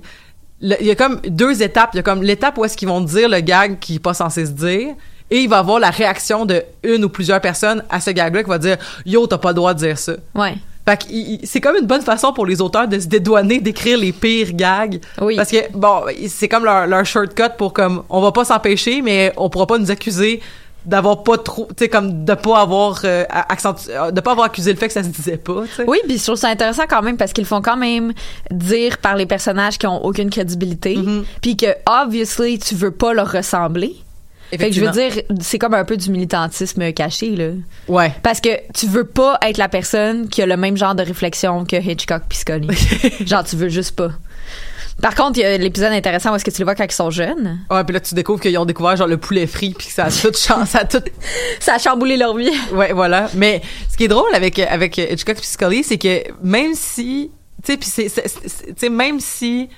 [0.62, 1.92] il y a comme deux étapes.
[1.94, 4.14] Il y a comme l'étape où est-ce qu'ils vont dire le gag qui est pas
[4.14, 4.96] censé se dire.
[5.32, 8.50] Et il va avoir la réaction de une ou plusieurs personnes à ce gag-là qui
[8.50, 10.14] va dire Yo, t'as pas le droit de dire ça.
[10.36, 10.56] Ouais.
[10.88, 14.12] Fait que c'est comme une bonne façon pour les auteurs de se dédouaner d'écrire les
[14.12, 15.02] pires gags.
[15.20, 15.36] Oui.
[15.36, 19.34] Parce que, bon, c'est comme leur, leur shortcut pour comme, on va pas s'empêcher, mais
[19.36, 20.42] on pourra pas nous accuser
[20.86, 24.48] d'avoir pas trop, tu sais, comme de pas avoir euh, accentu- euh, de pas avoir
[24.48, 25.64] accusé le fait que ça se disait pas.
[25.88, 28.14] Oui, puis je trouve ça intéressant quand même parce qu'ils font quand même
[28.52, 31.24] dire par les personnages qui ont aucune crédibilité, Mm-hmm.
[31.42, 31.68] puis que
[32.04, 33.96] obviously tu veux pas leur ressembler.
[34.52, 35.12] Fait que je veux dire,
[35.42, 37.48] c'est comme un peu du militantisme caché là.
[37.88, 38.14] Ouais.
[38.22, 41.66] Parce que tu veux pas être la personne qui a le même genre de réflexion
[41.66, 42.68] que Hitchcock puis Scully.
[43.26, 44.12] genre tu veux juste pas.
[45.02, 46.92] Par contre, il y a l'épisode intéressant où est-ce que tu les vois quand ils
[46.92, 47.60] sont jeunes.
[47.70, 50.06] Ouais, puis là tu découvres qu'ils ont découvert genre le poulet frit puis que ça
[50.06, 51.04] a tout ça a tout
[51.60, 52.50] Ça a chamboulé leur vie.
[52.72, 53.30] Ouais, voilà.
[53.36, 57.30] Mais ce qui est drôle avec avec Hitchcock et Scully, c'est que même si,
[57.64, 59.70] tu sais, puis c'est, c'est- c'est- tu sais, même si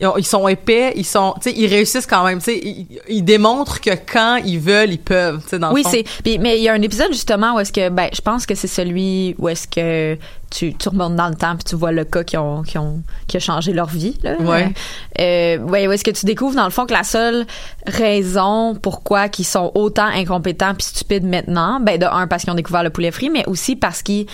[0.00, 2.58] ils ont- ils sont épais, ils sont, tu sais, ils réussissent quand même, tu sais,
[2.62, 6.04] ils, ils démontrent que quand ils veulent, ils peuvent, tu sais, dans le Oui, c'est.
[6.38, 8.66] Mais il y a un épisode justement où est-ce que, ben, je pense que c'est
[8.66, 10.18] celui où est-ce que
[10.50, 13.02] tu, tu remontes dans le temps puis tu vois le cas qui ont, qui ont,
[13.26, 14.16] qui a changé leur vie.
[14.22, 14.36] Là.
[14.40, 14.72] Ouais.
[15.18, 17.46] Euh, ouais, où est-ce que tu découvres dans le fond que la seule
[17.86, 22.56] raison pourquoi qu'ils sont autant incompétents puis stupides maintenant, ben de un parce qu'ils ont
[22.56, 24.26] découvert le poulet frit, mais aussi parce qu'ils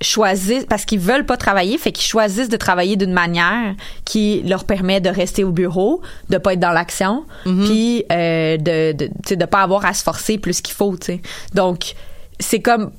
[0.00, 3.74] choisissent parce qu'ils veulent pas travailler fait qu'ils choisissent de travailler d'une manière
[4.04, 8.92] qui leur permet de rester au bureau de pas être dans l'action puis euh, de
[8.92, 11.20] de, de pas avoir à se forcer plus qu'il faut tu sais.
[11.54, 11.94] Donc
[12.40, 12.90] c'est comme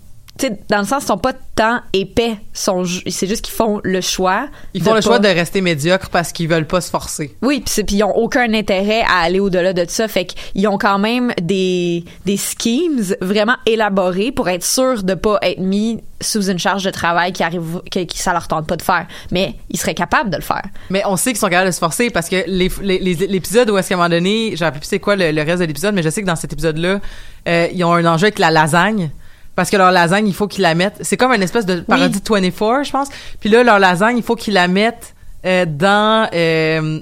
[0.69, 4.83] dans le sens ils sont pas tant épais c'est juste qu'ils font le choix Ils
[4.83, 7.36] font le choix de rester médiocres parce qu'ils veulent pas se forcer.
[7.41, 10.07] oui, puis ils ont aucun intérêt à aller au-delà de ça.
[10.09, 15.38] Fait qu'ils ont quand même des, des schemes vraiment élaborés pour être sûrs de pas
[15.41, 18.75] être mis sous une charge de travail qui arrive, que, qui ça leur tente pas
[18.75, 19.05] de faire.
[19.31, 20.63] Mais ils seraient capables de le faire.
[20.89, 23.69] Mais on sait qu'ils sont capables de se forcer parce que les- les- les- l'épisode
[23.69, 25.95] où est-ce qu'à un moment donné, j'ai plus c'est quoi le, le reste de l'épisode,
[25.95, 26.99] mais je sais que dans cet épisode-là,
[27.47, 29.11] euh, ils ont un enjeu avec la lasagne.
[29.55, 30.97] Parce que leur lasagne, il faut qu'ils la mettent.
[31.01, 33.07] C'est comme une espèce de parodie de 24, je pense.
[33.39, 36.99] Puis là, leur lasagne, il faut qu'ils la mettent euh, dans euh,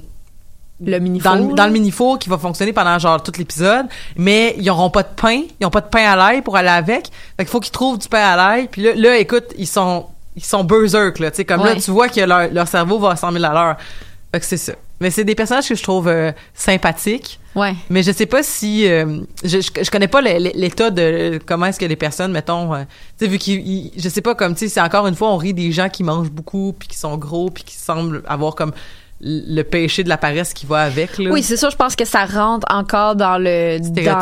[0.86, 3.86] le mini dans, le- dans le mini four qui va fonctionner pendant genre tout l'épisode.
[4.18, 6.70] Mais ils auront pas de pain, ils ont pas de pain à l'ail pour aller
[6.70, 7.08] avec.
[7.38, 8.68] Fait qu'il faut qu'ils trouvent du pain à l'ail.
[8.68, 11.30] Puis là, là, écoute, ils sont ils sont berserk là.
[11.32, 13.54] Tu sais, comme là, tu vois que leur, leur cerveau va à 100 000 à
[13.54, 13.78] l'heure.
[14.34, 14.74] Fait que c'est ça.
[15.04, 17.40] Mais c'est des personnages que je trouve euh, sympathiques.
[17.56, 17.76] Ouais.
[17.92, 21.80] Mais je sais pas si euh, je, je je connais pas l'état de comment est-ce
[21.80, 22.80] que les personnes mettons euh,
[23.20, 25.30] tu sais vu qu'ils ils- je sais pas comme tu sais c'est encore une fois
[25.32, 28.56] on rit des gens qui mangent beaucoup puis qui sont gros puis qui semblent avoir
[28.56, 28.72] comme
[29.26, 31.32] le péché de la paresse qui va avec là.
[31.32, 33.80] Oui, c'est sûr, je pense que ça rentre encore dans le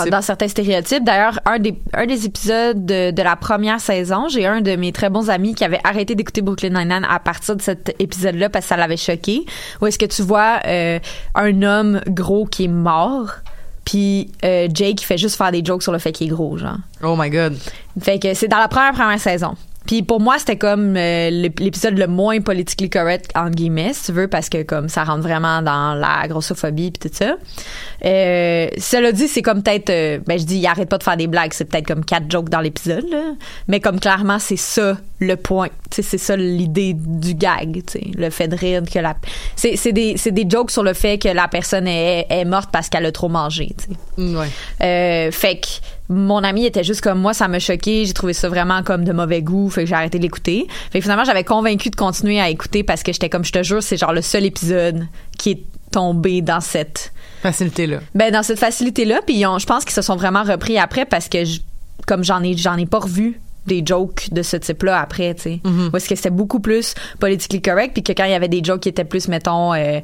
[0.09, 1.03] dans, certains stéréotypes.
[1.03, 4.91] D'ailleurs, un des un des épisodes de, de la première saison, j'ai un de mes
[4.91, 8.65] très bons amis qui avait arrêté d'écouter Brooklyn Nine-Nine à partir de cet épisode-là parce
[8.65, 9.45] que ça l'avait choqué.
[9.81, 10.99] Où est-ce que tu vois euh,
[11.35, 13.31] un homme gros qui est mort,
[13.85, 16.57] puis euh, Jake qui fait juste faire des jokes sur le fait qu'il est gros,
[16.57, 16.77] genre.
[17.03, 17.57] Oh my god.
[17.99, 19.55] Fait que c'est dans la première première saison.
[19.85, 24.05] Puis pour moi, c'était comme euh, l'ép- l'épisode le moins politically correct entre guillemets, si
[24.05, 27.35] tu veux, parce que comme ça rentre vraiment dans la grossophobie puis tout ça.
[28.05, 31.17] Euh, cela dit, c'est comme peut-être, euh, ben je dis, il arrête pas de faire
[31.17, 33.05] des blagues, c'est peut-être comme quatre jokes dans l'épisode.
[33.67, 37.83] Mais comme clairement, c'est ça le point, c'est ça l'idée du gag,
[38.17, 39.15] le fait de rire que la,
[39.55, 43.11] c'est des jokes sur le fait que la personne est, est morte parce qu'elle a
[43.11, 44.37] trop mangé, tu sais.
[44.37, 45.31] Ouais.
[45.31, 45.67] Fait que
[46.11, 49.13] mon ami était juste comme moi, ça m'a choqué, j'ai trouvé ça vraiment comme de
[49.13, 50.67] mauvais goût, fait que j'ai arrêté de l'écouter.
[50.91, 53.63] Fait que finalement, j'avais convaincu de continuer à écouter parce que j'étais comme, je te
[53.63, 55.07] jure, c'est genre le seul épisode
[55.37, 57.97] qui est tombé dans cette Facilité là.
[58.13, 61.27] ben dans cette facilité là puis je pense qu'ils se sont vraiment repris après parce
[61.27, 61.59] que je-
[62.07, 65.59] comme j'en ai j'en ai pas revu des jokes de ce type-là après, tu sais.
[65.93, 68.63] Où est-ce que c'était beaucoup plus politically correct, puis que quand il y avait des
[68.63, 69.99] jokes qui étaient plus, mettons, euh,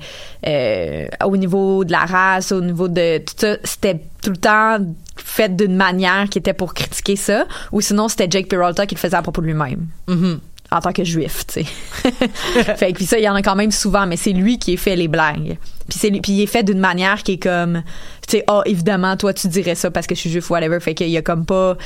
[0.46, 4.78] euh, au niveau de la race, au niveau de tout ça, c'était tout le temps
[5.18, 9.00] fait d'une manière qui était pour critiquer ça, ou sinon c'était Jake Peralta qui le
[9.00, 9.88] faisait à propos de lui-même.
[10.08, 10.40] Mhm.
[10.70, 11.64] En tant que juif, tu sais.
[12.76, 14.74] fait que puis ça, il y en a quand même souvent, mais c'est lui qui
[14.74, 15.58] est fait les blagues.
[15.88, 17.84] Puis c'est puis il est fait d'une manière qui est comme,
[18.28, 20.82] tu sais, ah évidemment toi tu dirais ça parce que je suis juif ou whatever.
[20.82, 21.78] Fait qu'il y a comme pas,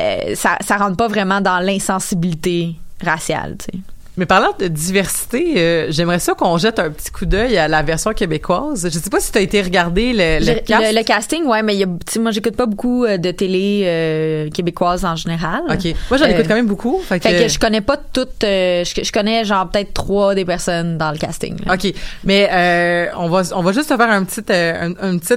[0.00, 3.82] euh, ça ça rentre pas vraiment dans l'insensibilité raciale, tu sais.
[4.16, 7.82] Mais parlant de diversité, euh, j'aimerais ça qu'on jette un petit coup d'œil à la
[7.82, 8.88] version québécoise.
[8.90, 10.84] Je sais pas si tu as été regarder le, le cast.
[10.92, 13.82] le, le casting, ouais, mais il y a, moi j'écoute pas beaucoup euh, de télé
[13.84, 15.60] euh, québécoise en général.
[15.68, 15.84] OK.
[16.10, 16.98] Moi, j'en Euh, écoute quand même beaucoup.
[17.06, 20.44] Fait que, Fait que je connais pas toutes, je, je connais genre peut-être trois des
[20.44, 21.56] personnes dans le casting.
[21.66, 21.74] là.
[21.74, 21.92] OK.
[22.24, 25.34] Mais euh, on va on va juste faire un petit un, un petit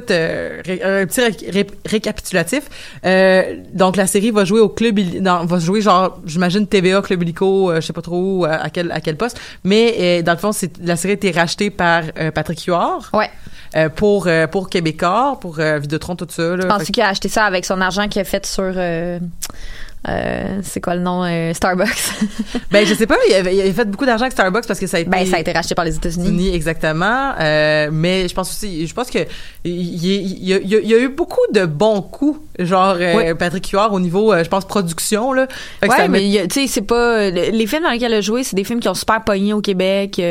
[0.66, 2.64] ré- un petit ré- ré- récapitulatif.
[3.06, 7.24] Euh, donc la série va jouer au club non, va jouer genre j'imagine TVA Club
[7.24, 10.52] Illico, je sais pas trop à quel à quel poste, mais euh, dans le fond
[10.52, 13.10] c'est la série a été rachetée par euh, Patrick Huard.
[13.14, 13.30] Ouais.
[13.76, 16.62] Euh, pour euh, pour Québécois, pour euh, tout ça là.
[16.62, 18.74] Je pense qu'il a acheté ça avec son argent qu'il a fait sur
[20.08, 22.12] euh, c'est quoi le nom euh, Starbucks?
[22.72, 24.88] ben je sais pas, il avait, il avait fait beaucoup d'argent avec Starbucks parce que
[24.88, 26.30] ça a été ben ça a été racheté par les États-Unis.
[26.30, 27.34] Unis, exactement.
[27.40, 29.20] Euh, mais je pense aussi, je pense que
[29.66, 33.34] il y, il y a, il y a eu beaucoup de bons coups, genre Oui.
[33.38, 35.48] Patrick Huard au niveau, je pense production là.
[35.84, 38.22] Ouais, mais met- il tu sais, c'est pas le- les films dans lesquels elle a
[38.22, 40.22] joué, c'est des films qui ont super pogné au Québec.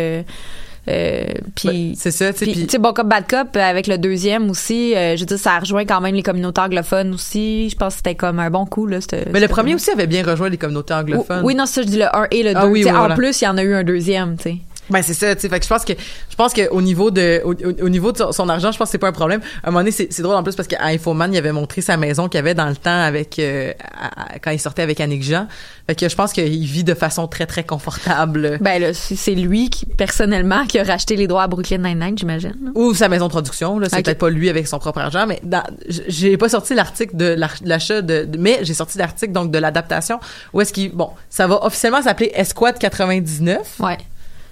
[0.89, 1.25] Euh,
[1.55, 2.79] puis c'est ça, tu sais.
[2.79, 5.59] Bon Cop, Bad Cop, euh, avec le deuxième aussi, euh, je veux dire, ça a
[5.59, 7.69] rejoint quand même les communautés anglophones aussi.
[7.69, 8.99] Je pense que c'était comme un bon coup, là.
[9.33, 11.43] Mais le premier aussi avait bien rejoint les communautés anglophones.
[11.45, 12.59] Oui, non, c'est ça, je dis le 1 et le 2.
[12.59, 13.15] Ah oui, oui, en voilà.
[13.17, 14.57] plus, il y en a eu un deuxième, tu sais.
[14.91, 15.49] Ben c'est ça, tu sais.
[15.49, 15.93] Fait que je pense que
[16.31, 18.79] je pense que au niveau de au, au- au niveau de son, son argent, je
[18.79, 19.41] pense que c'est pas un problème.
[19.63, 21.97] À un moment donné, c'est drôle en plus parce qu'à Infoman, il avait montré sa
[21.97, 25.23] maison qu'il avait dans le temps avec euh, à- à- quand il sortait avec Annick
[25.23, 25.47] Jean.
[25.87, 28.59] Fait que je pense qu'il vit de façon très très confortable.
[28.61, 32.73] Ben là, c'est lui qui, personnellement, qui a racheté les droits à Brooklyn Nine-Nine, j'imagine.
[32.75, 35.41] Ou sa maison de production, là, c'est peut-être pas lui avec son propre argent, mais
[36.09, 40.21] j'ai pas sorti l'article de l'achat de, de- mais j'ai sorti l'article donc de l'adaptation
[40.53, 43.59] où est-ce qu'il bon, ça va officiellement s'appeler Esquad 99.
[43.81, 43.97] Ouais.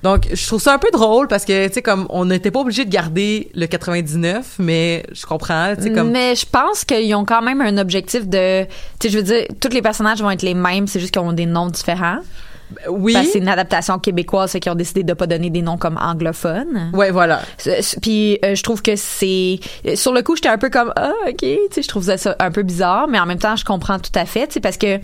[0.07, 2.61] Donc, je trouve ça un peu drôle parce que, tu sais, comme, on n'était pas
[2.61, 6.13] obligé de garder le 99, mais je comprends, tu sais, comme.
[6.13, 8.63] Mais je pense qu'ils ont quand même un objectif de.
[8.63, 8.69] Tu
[9.03, 11.33] sais, je veux dire, tous les personnages vont être les mêmes, c'est juste qu'ils ont
[11.33, 12.19] des noms différents.
[12.89, 13.15] oui.
[13.15, 15.77] Parce que c'est une adaptation québécoise, fait qu'ils ont décidé de pas donner des noms
[15.77, 16.93] comme anglophones.
[16.95, 17.43] Ouais, voilà.
[18.01, 19.59] Puis euh, je trouve que c'est
[19.97, 22.53] sur le coup j'étais un peu comme ah ok tu sais je trouvais ça un
[22.53, 25.01] peu bizarre mais en même temps je comprends tout à fait tu sais parce que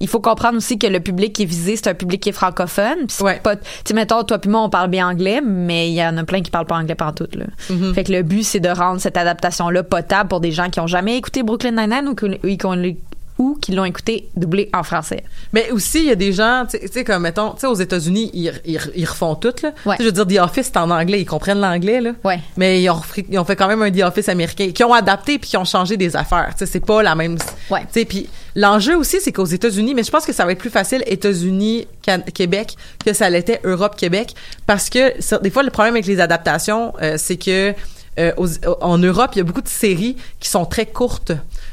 [0.00, 2.32] il faut comprendre aussi que le public qui est visé c'est un public qui est
[2.32, 3.06] francophone.
[3.06, 5.94] Puis c'est pas tu sais mettons toi puis moi on parle bien anglais mais il
[5.94, 7.44] y en a plein qui parlent pas anglais tout là.
[7.70, 7.94] Mm-hmm.
[7.94, 10.80] fait que le but c'est de rendre cette adaptation là potable pour des gens qui
[10.80, 13.09] ont jamais écouté Brooklyn Nine-Nine ou qui, ou qui ont-
[13.40, 15.24] ou qui l'ont écouté doublé en français
[15.54, 18.30] Mais aussi, il y a des gens, tu sais- comme, mettons, tu sais, aux États-Unis,
[18.34, 19.72] ils, ils, ils refont tout, là.
[19.98, 22.12] Je veux dire, The Office, c'est en anglais, ils comprennent l'anglais, là.
[22.22, 22.38] Ouais.
[22.58, 25.38] Mais ils ont, ils ont fait quand même un The Office américain, qui ont adapté
[25.38, 26.50] puis qui ont changé des affaires.
[26.52, 27.38] Tu sais, c'est pas la même.
[27.70, 27.80] Ouais.
[27.82, 30.58] Tu sais, puis l'enjeu aussi, c'est qu'aux États-Unis, mais je pense que ça va être
[30.58, 31.86] plus facile États-Unis,
[32.34, 34.34] Québec, que ça l'était Europe, Québec,
[34.66, 37.74] parce que ça- des fois, le problème avec les adaptations, euh, c'est que
[38.18, 38.48] euh, aux-
[38.82, 41.32] en Europe, il y a beaucoup de séries qui sont très courtes.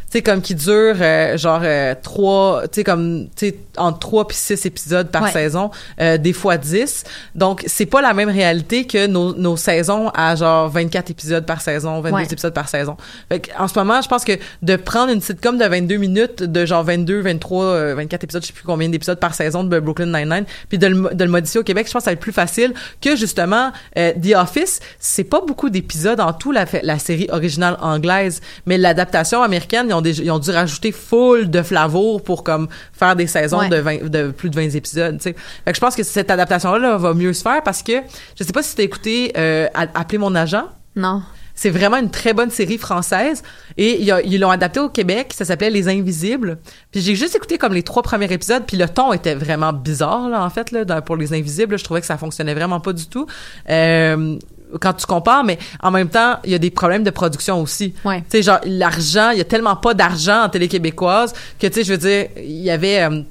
[0.10, 4.26] Sais, comme qui durent euh, genre euh, trois, tu sais, comme, tu sais, entre trois
[4.26, 5.32] puis six épisodes par Ouais.
[5.32, 7.04] saison, euh, des fois 10.
[7.36, 11.60] Donc, c'est pas la même réalité que nos, nos saisons à genre 24 épisodes par
[11.60, 12.24] saison, 22 Ouais.
[12.24, 12.96] épisodes par saison.
[13.28, 14.32] Fait en ce moment, je pense que
[14.62, 18.48] de prendre une sitcom de 22 minutes, de genre 22, 23, euh, 24 épisodes, je
[18.48, 21.60] sais plus combien d'épisodes par saison de Brooklyn Nine-Nine, puis de le, de le modifier
[21.60, 24.80] au Québec, je pense que ça va être plus facile que justement euh, The Office.
[25.00, 29.94] C'est pas beaucoup d'épisodes en tout, la, la série originale anglaise, mais l'adaptation américaine, ils
[29.94, 33.70] ont, ils ont dû rajouter full de flavour pour comme faire des saisons Ouais.
[33.70, 35.22] de, 20 de plus de 20 épisodes.
[35.22, 37.94] Fait que je pense que cette adaptation-là là, va mieux se faire parce que,
[38.40, 40.66] je sais pas si t'as écouté euh, Appeler mon agent.
[40.96, 41.22] non
[41.56, 43.42] C'est vraiment une très bonne série française
[43.78, 45.34] et ils l'ont adapté au Québec.
[45.36, 46.60] Ça s'appelait Les Invisibles.
[46.92, 48.64] Puis j'ai juste écouté comme les trois premiers épisodes.
[48.68, 51.72] Puis le ton était vraiment bizarre là en fait là dans- pour Les Invisibles.
[51.72, 51.78] là.
[51.78, 53.26] je trouvais que ça fonctionnait vraiment pas du tout.
[53.70, 54.38] Euh,
[54.82, 57.94] quand tu compares, mais en même temps, il y a des problèmes de production aussi.
[58.04, 58.22] Ouais.
[58.22, 61.74] Tu sais, genre, l'argent, il y a tellement pas d'argent en télé québécoise que, tu
[61.74, 63.04] sais, je veux dire, il y avait...
[63.04, 63.22] euh,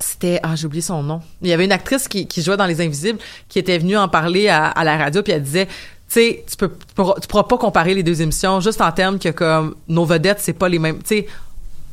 [0.00, 2.66] c'était ah j'ai oublié son nom il y avait une actrice qui, qui jouait dans
[2.66, 3.18] les invisibles
[3.48, 5.72] qui était venue en parler à, à la radio puis elle disait tu
[6.08, 9.20] sais tu peux tu pourras, tu pourras pas comparer les deux émissions juste en termes
[9.20, 11.26] que comme nos vedettes c'est pas les mêmes tu sais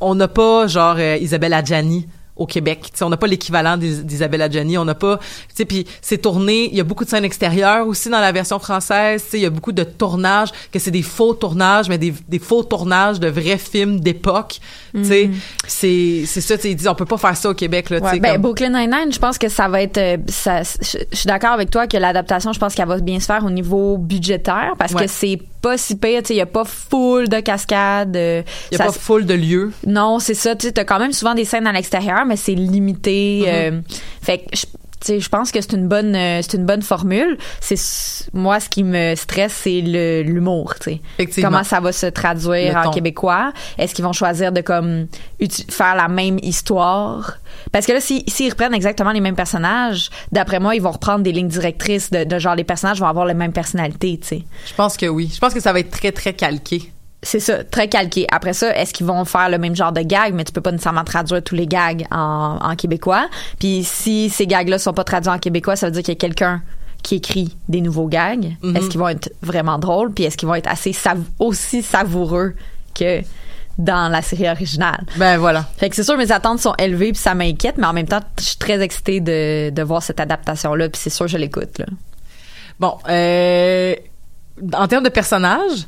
[0.00, 2.08] on n'a pas genre euh, Isabelle Adjani
[2.42, 2.80] au Québec.
[2.84, 4.76] Tu sais, on n'a pas l'équivalent d'Is- d'Isabelle Adjani.
[4.78, 5.18] On n'a pas...
[5.18, 5.24] Tu
[5.54, 6.68] sais, puis c'est tourné...
[6.70, 9.22] Il y a beaucoup de scènes extérieures aussi dans la version française.
[9.24, 12.12] Tu sais, il y a beaucoup de tournages, que c'est des faux tournages, mais des,
[12.28, 14.58] des faux tournages de vrais films d'époque.
[14.94, 15.34] Tu sais, Mhm.
[15.66, 16.56] c'est c'est ça.
[16.56, 17.88] Tu sais, ils disent, on peut pas faire ça au Québec.
[17.90, 19.98] Là, Ouais, ben, comme- Brooklyn Nine-Nine, je pense que ça va être.
[19.98, 23.26] euh, je je suis d'accord avec toi que l'adaptation, je pense qu'elle va bien se
[23.26, 25.04] faire au niveau budgétaire parce Ouais.
[25.06, 26.20] que c'est pas si pire.
[26.28, 28.16] Il y a pas full de cascades.
[28.16, 29.72] euh, Il y a ça pas full de lieux.
[29.86, 30.54] Non, c'est ça.
[30.56, 33.44] Tu t'as quand même souvent des scènes à l'extérieur, mais c'est limité.
[33.44, 33.72] Mm-hmm.
[33.72, 33.80] euh,
[34.20, 34.56] fait que
[35.06, 37.38] je- pense que c'est une bonne, euh, c'est une bonne formule.
[37.60, 37.76] C'est
[38.32, 40.74] moi ce qui me stresse, c'est l'humour.
[41.42, 43.52] Comment ça va se traduire en québécois?
[43.78, 45.06] Est-ce qu'ils vont choisir de comme
[45.70, 47.38] faire la même histoire?
[47.72, 51.22] Parce que là, si- s'ils reprennent exactement les mêmes personnages, d'après moi, ils vont reprendre
[51.22, 54.18] des lignes directrices de, de genre les personnages vont avoir les mêmes personnalités.
[54.20, 54.42] Tu sais.
[54.66, 55.30] Je pense que oui.
[55.34, 56.91] Je pense que ça va être très, très calqué.
[57.24, 58.26] C'est ça, très calqué.
[58.32, 60.72] Après ça, est-ce qu'ils vont faire le même genre de gag, mais tu peux pas
[60.72, 63.28] nécessairement traduire tous les gags en, en québécois.
[63.60, 66.20] Puis si ces gags-là sont pas traduits en québécois, ça veut dire qu'il y a
[66.20, 66.62] quelqu'un
[67.04, 68.56] qui écrit des nouveaux gags.
[68.62, 68.76] Mhm.
[68.76, 72.54] Est-ce qu'ils vont être vraiment drôles, puis est-ce qu'ils vont être assez sav- aussi savoureux
[72.94, 73.20] que
[73.78, 75.04] dans la série originale?
[75.16, 75.64] Ben voilà.
[75.78, 78.20] Fait que c'est sûr mes attentes sont élevées puis ça m'inquiète, mais en même temps,
[78.38, 81.80] je suis très excitée de, de voir cette adaptation là, puis c'est sûr je l'écoute.
[82.80, 83.94] Bon, euh,
[84.74, 85.86] en termes de personnages,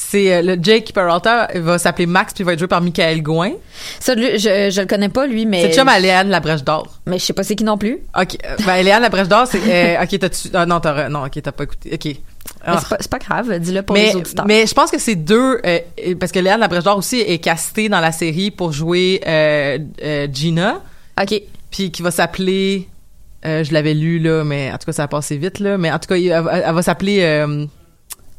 [0.00, 2.80] C'est euh, le Jake Peralta il va s'appeler Max puis il va être joué par
[2.80, 3.50] Michael Gouin.
[3.98, 5.62] Ça, lui, je, je le connais pas, lui, mais.
[5.62, 7.00] C'est chum à Léane La Brèche d'Or.
[7.04, 7.98] Mais je sais pas c'est qui non plus.
[8.16, 8.36] OK.
[8.46, 9.58] euh, Ben, Léane La Brèche d'Or, c'est.
[9.66, 10.48] euh, OK, t'as-tu.
[10.54, 11.08] Ah, non, t'as.
[11.08, 11.90] Non, OK, t'as pas écouté.
[11.94, 12.04] OK.
[12.06, 12.16] Mais
[12.64, 12.78] Ah.
[12.80, 14.46] c'est pas, c'est pas grave, dis-le pour mais, les auditeurs.
[14.46, 15.78] mais je pense que c'est deux euh,
[16.20, 20.28] parce que Léane Labrèche d'Or aussi est castée dans la série pour jouer euh, euh,
[20.32, 20.80] Gina.
[21.20, 21.42] OK.
[21.72, 22.88] Puis qui va s'appeler
[23.44, 25.98] je l'avais lu là mais en tout cas ça a passé vite là mais en
[25.98, 27.44] tout cas elle, va- elle va s'appeler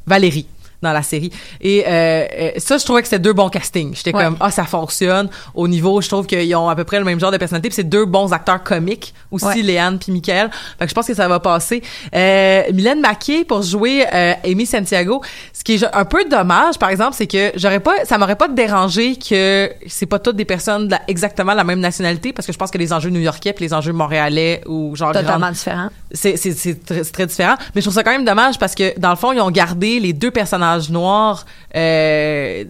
[0.06, 0.48] Valérie
[0.82, 4.16] dans la série et euh, euh, ça je trouvais que c'était deux bons castings j'étais
[4.16, 4.24] Ouais.
[4.24, 7.20] comme ah ça fonctionne au niveau je trouve qu'ils ont à peu près le même
[7.20, 9.56] genre de personnalité puis c'est deux bons acteurs comiques aussi Ouais.
[9.62, 11.82] Léane puis Michael fait que je pense que ça va passer
[12.16, 15.22] euh, Mylène Maquet pour jouer euh, Amy Santiago
[15.54, 18.48] ce qui est un peu dommage par exemple c'est que j'aurais pas ça m'aurait pas
[18.48, 22.54] dérangé que c'est pas toutes des personnes de la- exactement la même nationalité parce que
[22.54, 25.90] je pense que les enjeux new-yorkais puis les enjeux montréalais ou genre Totalement grande- différent.
[26.12, 28.76] c'est c'est c'est très, c'est très différent mais je trouve ça quand même dommage parce
[28.76, 31.46] que dans le fond ils ont gardé les deux personnages noirs
[31.76, 32.64] euh,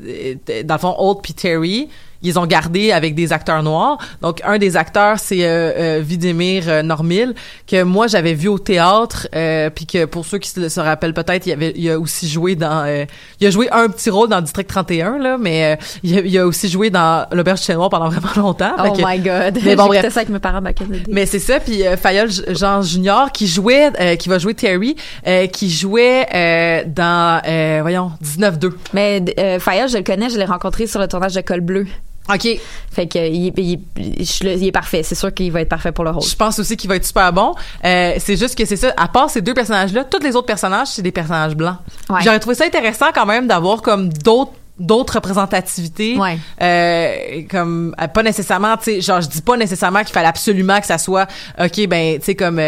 [0.50, 0.64] euh,
[0.98, 1.90] Holt puis Terry
[2.22, 6.64] ils ont gardé avec des acteurs noirs donc un des acteurs c'est euh, euh, Videmir
[6.68, 7.34] euh, Normil
[7.68, 11.14] que moi j'avais vu au théâtre euh, puis que pour ceux qui se, se rappellent
[11.14, 13.06] peut-être il avait il a aussi joué dans euh,
[13.40, 16.38] il a joué un petit rôle dans District 31 là mais euh, il, a, il
[16.38, 19.60] a aussi joué dans l'auberge chez Noir pendant vraiment longtemps Oh que- my god.
[19.64, 20.12] mais bon, bref.
[20.14, 21.04] ça avec mes parents back in the day.
[21.12, 24.96] mais c'est ça, puis euh, Fayol Jean Junior qui jouait, euh, qui va jouer Terry,
[25.28, 28.72] euh, qui jouait euh, dans, euh, voyons, 19-2.
[28.94, 31.86] Mais euh, Fayol, je le connais, je l'ai rencontré sur le tournage de Col Bleu.
[32.34, 32.48] OK.
[32.92, 33.80] Fait que il, est- il
[34.22, 35.04] est- il parfait.
[35.04, 36.24] C'est sûr qu'il va être parfait pour le rôle.
[36.24, 37.54] Je pense aussi qu'il va être super bon.
[37.86, 40.88] Euh, c'est juste que c'est ça, à part ces deux personnages-là, tous les autres personnages,
[40.90, 41.78] c'est des personnages blancs.
[42.10, 42.20] Ouais.
[42.24, 44.52] J'aurais trouvé ça intéressant quand même d'avoir comme d'autres
[44.82, 46.38] d'autres représentativités Ouais.
[46.62, 50.80] euh, comme euh, pas nécessairement tu sais genre je dis pas nécessairement qu'il fallait absolument
[50.80, 51.28] que ça soit
[51.62, 52.62] ok ben tu sais comme euh,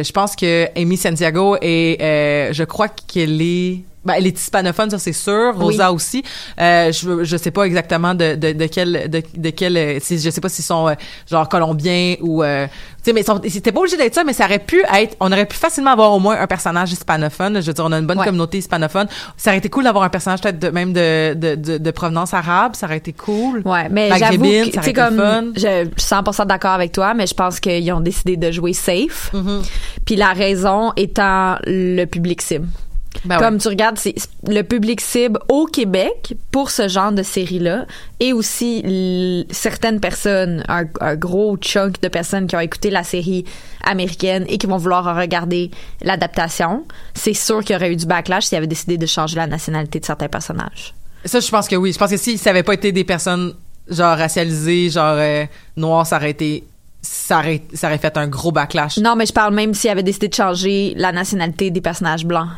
[0.00, 4.38] euh, je pense que Amy Santiago est euh, je crois qu'elle est ben, elle est
[4.38, 5.52] hispanophone, ça c'est sûr.
[5.56, 5.64] Oui.
[5.64, 6.22] Rosa aussi.
[6.60, 10.18] Euh, je je sais pas exactement de de, de quel de, de quel euh, si
[10.18, 10.94] je sais pas s'ils sont euh,
[11.30, 12.66] genre colombiens ou euh,
[13.04, 15.46] tu sais mais c'était pas obligé d'être ça mais ça aurait pu être on aurait
[15.46, 17.60] pu facilement avoir au moins un personnage hispanophone.
[17.60, 18.26] Je veux dire on a une bonne Ouais.
[18.26, 19.08] communauté hispanophone.
[19.36, 22.74] Ça aurait été cool d'avoir un personnage peut-être de, même de, de de provenance arabe,
[22.74, 23.62] ça aurait été cool.
[23.64, 25.44] Ouais, mais j'avoue tu sais, comme, fun.
[25.54, 29.30] je suis 100% d'accord avec toi, mais je pense qu'ils ont décidé de jouer safe.
[29.32, 29.62] Mm-hmm.
[30.04, 32.66] Puis la raison étant le public cible.
[33.24, 34.14] Ben Comme tu regardes, c'est
[34.46, 37.86] le public cible au Québec pour ce genre de série-là
[38.20, 43.44] et aussi certaines personnes, un, un gros chunk de personnes qui ont écouté la série
[43.84, 45.70] américaine et qui vont vouloir regarder
[46.02, 46.84] l'adaptation.
[47.14, 50.00] C'est sûr qu'il y aurait eu du backlash s'ils avaient décidé de changer la nationalité
[50.00, 50.94] de certains personnages.
[51.24, 53.54] Ça je pense que oui, je pense que si ça avait pas été des personnes
[53.88, 55.44] genre racialisées, genre euh,
[55.76, 56.64] noires, ça aurait été
[57.02, 58.98] ça aurait, ça aurait fait un gros backlash.
[58.98, 62.48] Non, mais je parle même s'ils avaient décidé de changer la nationalité des personnages blancs.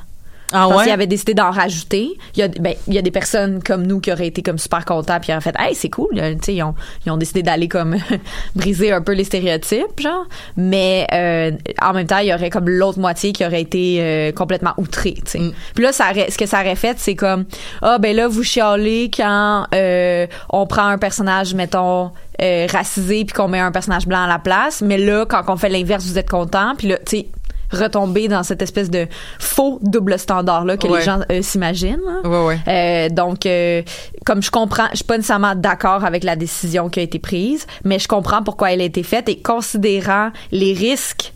[0.52, 0.84] Ah Parce ouais?
[0.84, 2.10] qu'ils avaient décidé d'en rajouter.
[2.36, 4.58] Il y, a, ben, il y a des personnes comme nous qui auraient été comme
[4.58, 6.20] super contents puis auraient fait Hey, c'est cool.
[6.42, 6.74] sais, Ils ont,
[7.06, 7.96] ils ont décidé d'aller comme
[8.54, 10.26] briser un peu les stéréotypes, genre.
[10.56, 11.50] Mais euh,
[11.82, 15.14] en même temps, il y aurait comme l'autre moitié qui aurait été euh, complètement outrée.
[15.24, 15.38] tu sais.
[15.38, 15.52] Mm.
[15.74, 17.44] Puis là, ça aurait- ce que ça aurait fait, c'est comme
[17.82, 22.10] Ah, ben là, vous chialez quand euh, on prend un personnage, mettons,
[22.42, 24.82] euh, racisé puis qu'on met un personnage blanc à la place.
[24.82, 26.74] Mais là, quand on fait l'inverse, vous êtes content.
[26.76, 27.26] Puis là, tu sais,
[27.74, 29.06] retomber dans cette espèce de
[29.38, 30.98] faux double standard là que Ouais.
[31.00, 32.00] les gens euh, s'imaginent.
[32.24, 32.58] Ouais ouais.
[32.68, 33.82] Euh, donc, euh,
[34.24, 37.66] comme je comprends, je suis pas nécessairement d'accord avec la décision qui a été prise,
[37.84, 41.32] mais je comprends pourquoi elle a été faite et considérant les risques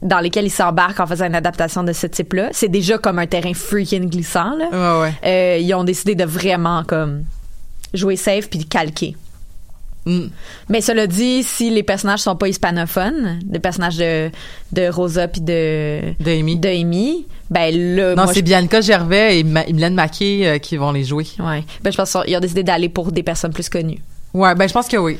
[0.00, 3.26] dans lesquels ils s'embarquent en faisant une adaptation de ce type-là, c'est déjà comme un
[3.26, 4.56] terrain freaking glissant.
[4.56, 5.10] Là.
[5.58, 7.22] Ils ont décidé de vraiment comme
[7.94, 9.14] jouer safe puis de calquer.
[10.04, 10.26] Mm.
[10.68, 14.30] Mais cela dit, si les personnages sont pas hispanophones, les personnages de,
[14.72, 16.56] de Rosa puis de D'Amy.
[16.56, 20.90] de Amy, ben là, Non, c'est Bianca Gervais et Ma- Mylène Maquet euh, qui vont
[20.92, 21.26] les jouer.
[21.38, 21.62] Ouais.
[21.82, 24.00] Ben, je pense qu'ils ont décidé d'aller pour des personnes plus connues.
[24.34, 25.18] Ouais, ben je pense que oui.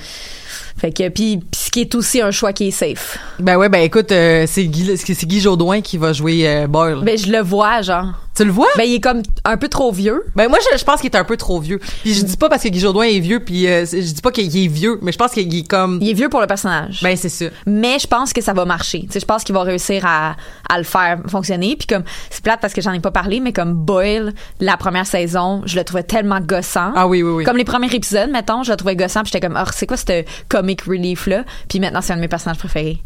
[0.78, 1.40] Fait que, puis,
[1.72, 3.18] qui est aussi un choix qui est safe.
[3.40, 6.98] Ben ouais, ben écoute, euh, c'est Guy, c'est Guy Jodoin qui va jouer euh, Boyle.
[7.02, 8.12] Ben, je le vois, genre.
[8.36, 8.68] tu le vois?
[8.76, 10.22] Ben, il est comme un peu trop vieux.
[10.36, 11.78] Ben moi je, je pense qu'il est un peu trop vieux.
[12.02, 14.30] Puis je dis pas parce que Guy Jodoin est vieux puis euh, je dis pas
[14.30, 17.00] qu'il est vieux, mais je pense qu'il est comme Il est vieux pour le personnage.
[17.02, 17.46] ben c'est ça.
[17.66, 19.00] mais je pense que ça va marcher.
[19.06, 20.36] Tu sais, je pense qu'il va réussir à,
[20.70, 21.76] à le faire fonctionner.
[21.76, 25.06] Puis comme, c'est plate parce que j'en ai pas parlé, mais comme Boyle, la première
[25.06, 26.92] saison, je le trouvais tellement gossant.
[26.94, 27.44] Ah oui oui oui.
[27.44, 29.96] Comme les premiers épisodes, mettons, je le trouvais gossant, puis j'étais comme, oh, c'est quoi
[29.96, 32.98] ce comic relief là Puis maintenant, c'est un de mes personnages préférés.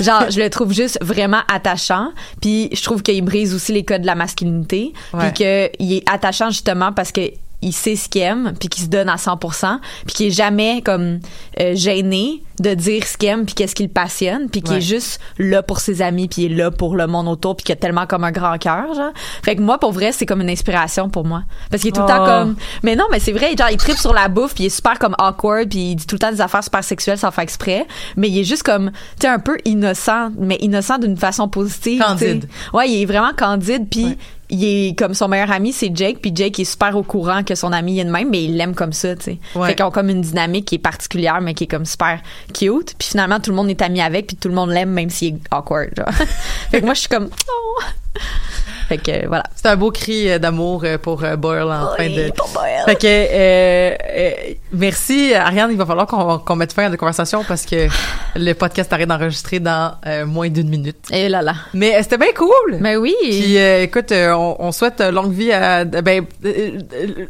[0.00, 4.02] Genre, je le trouve juste vraiment attachant, puis je trouve qu'il brise aussi les codes
[4.02, 7.30] de la masculinité, puis qu'il est attachant justement parce que
[7.62, 10.82] il sait ce qu'il aime puis qu'il se donne à 100% puis qu'il est jamais
[10.82, 11.20] comme
[11.60, 14.78] euh, gêné de dire ce qu'il aime puis qu'est-ce qui le passionne puis qu'il Ouais.
[14.78, 17.64] est juste là pour ses amis puis il est là pour le monde autour puis
[17.64, 20.40] qu'il a tellement comme un grand cœur genre fait que moi pour vrai c'est comme
[20.40, 22.26] une inspiration pour moi parce qu'il est tout le temps Oh.
[22.26, 24.70] comme mais non mais c'est vrai genre il tripe sur la bouffe puis il est
[24.70, 27.44] super comme awkward puis il dit tout le temps des affaires super sexuelles sans faire
[27.44, 27.86] exprès
[28.16, 32.02] mais il est juste comme tu sais un peu innocent mais innocent d'une façon positive
[32.02, 32.40] Candide.
[32.42, 32.76] tu sais.
[32.76, 34.16] ouais il est vraiment candide puis
[34.50, 37.54] il est comme son meilleur ami c'est Jake puis Jake est super au courant que
[37.54, 39.68] son ami est de même mais il l'aime comme ça tu sais Ouais.
[39.68, 42.20] fait qu'ils ont comme une dynamique qui est particulière mais qui est comme super
[42.52, 45.10] cute puis finalement tout le monde est ami avec puis tout le monde l'aime même
[45.10, 46.12] s'il est awkward genre.
[46.70, 47.80] fait que moi je suis comme oh.
[48.88, 52.08] fait que voilà C'est un beau cri euh, d'amour euh, pour euh, Boyle en fin
[52.08, 52.30] de.
[52.36, 52.82] pour Boyle.
[52.86, 54.30] Fait que euh, euh,
[54.72, 57.86] merci Ariane, il va falloir qu'on mette fin à la conversation parce que
[58.36, 60.96] le podcast arrête d'enregistrer dans euh, moins d'une minute.
[61.12, 62.78] et là là Mais c'était bien cool.
[62.80, 66.24] mais oui Puis euh, écoute, on, on souhaite longue vie à ben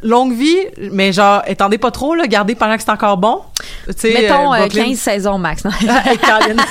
[0.03, 0.57] longue vie,
[0.93, 3.41] mais genre étendez pas trop là, gardez pendant que c'est encore bon.
[3.87, 6.57] Tu sais, mettons euh, euh, Brooklyn- 15 saisons max Colin.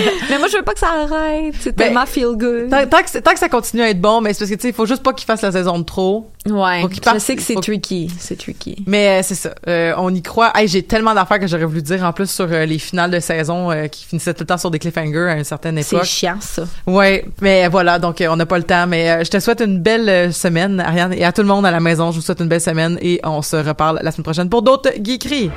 [0.30, 3.02] mais moi je veux pas que ça arrête c'est Ben, tellement feel good tant, tant
[3.02, 4.68] que, c'est- tant que ça continue à être bon, mais c'est parce que tu sais,
[4.68, 6.30] il faut juste pas qu'il fasse la saison de trop.
[6.46, 10.14] ouais faut je sais que c'est tricky c'est tricky Mais euh, c'est ça, euh, on
[10.14, 10.52] y croit.
[10.54, 13.20] Hey, j'ai tellement d'affaires que j'aurais voulu dire en plus sur euh, les finales de
[13.20, 16.06] saison qui finissaient tout le temps sur des cliffhangers à une certaine c'est époque.
[16.06, 18.86] chiant ça Ouais, mais voilà, donc on n'a pas le temps.
[18.86, 21.80] Mais je te souhaite une belle semaine, Ariane, et à tout le monde à la
[21.80, 24.62] maison, je vous souhaite une belle semaine et on se reparle la semaine prochaine pour
[24.62, 25.50] d'autres geekeries.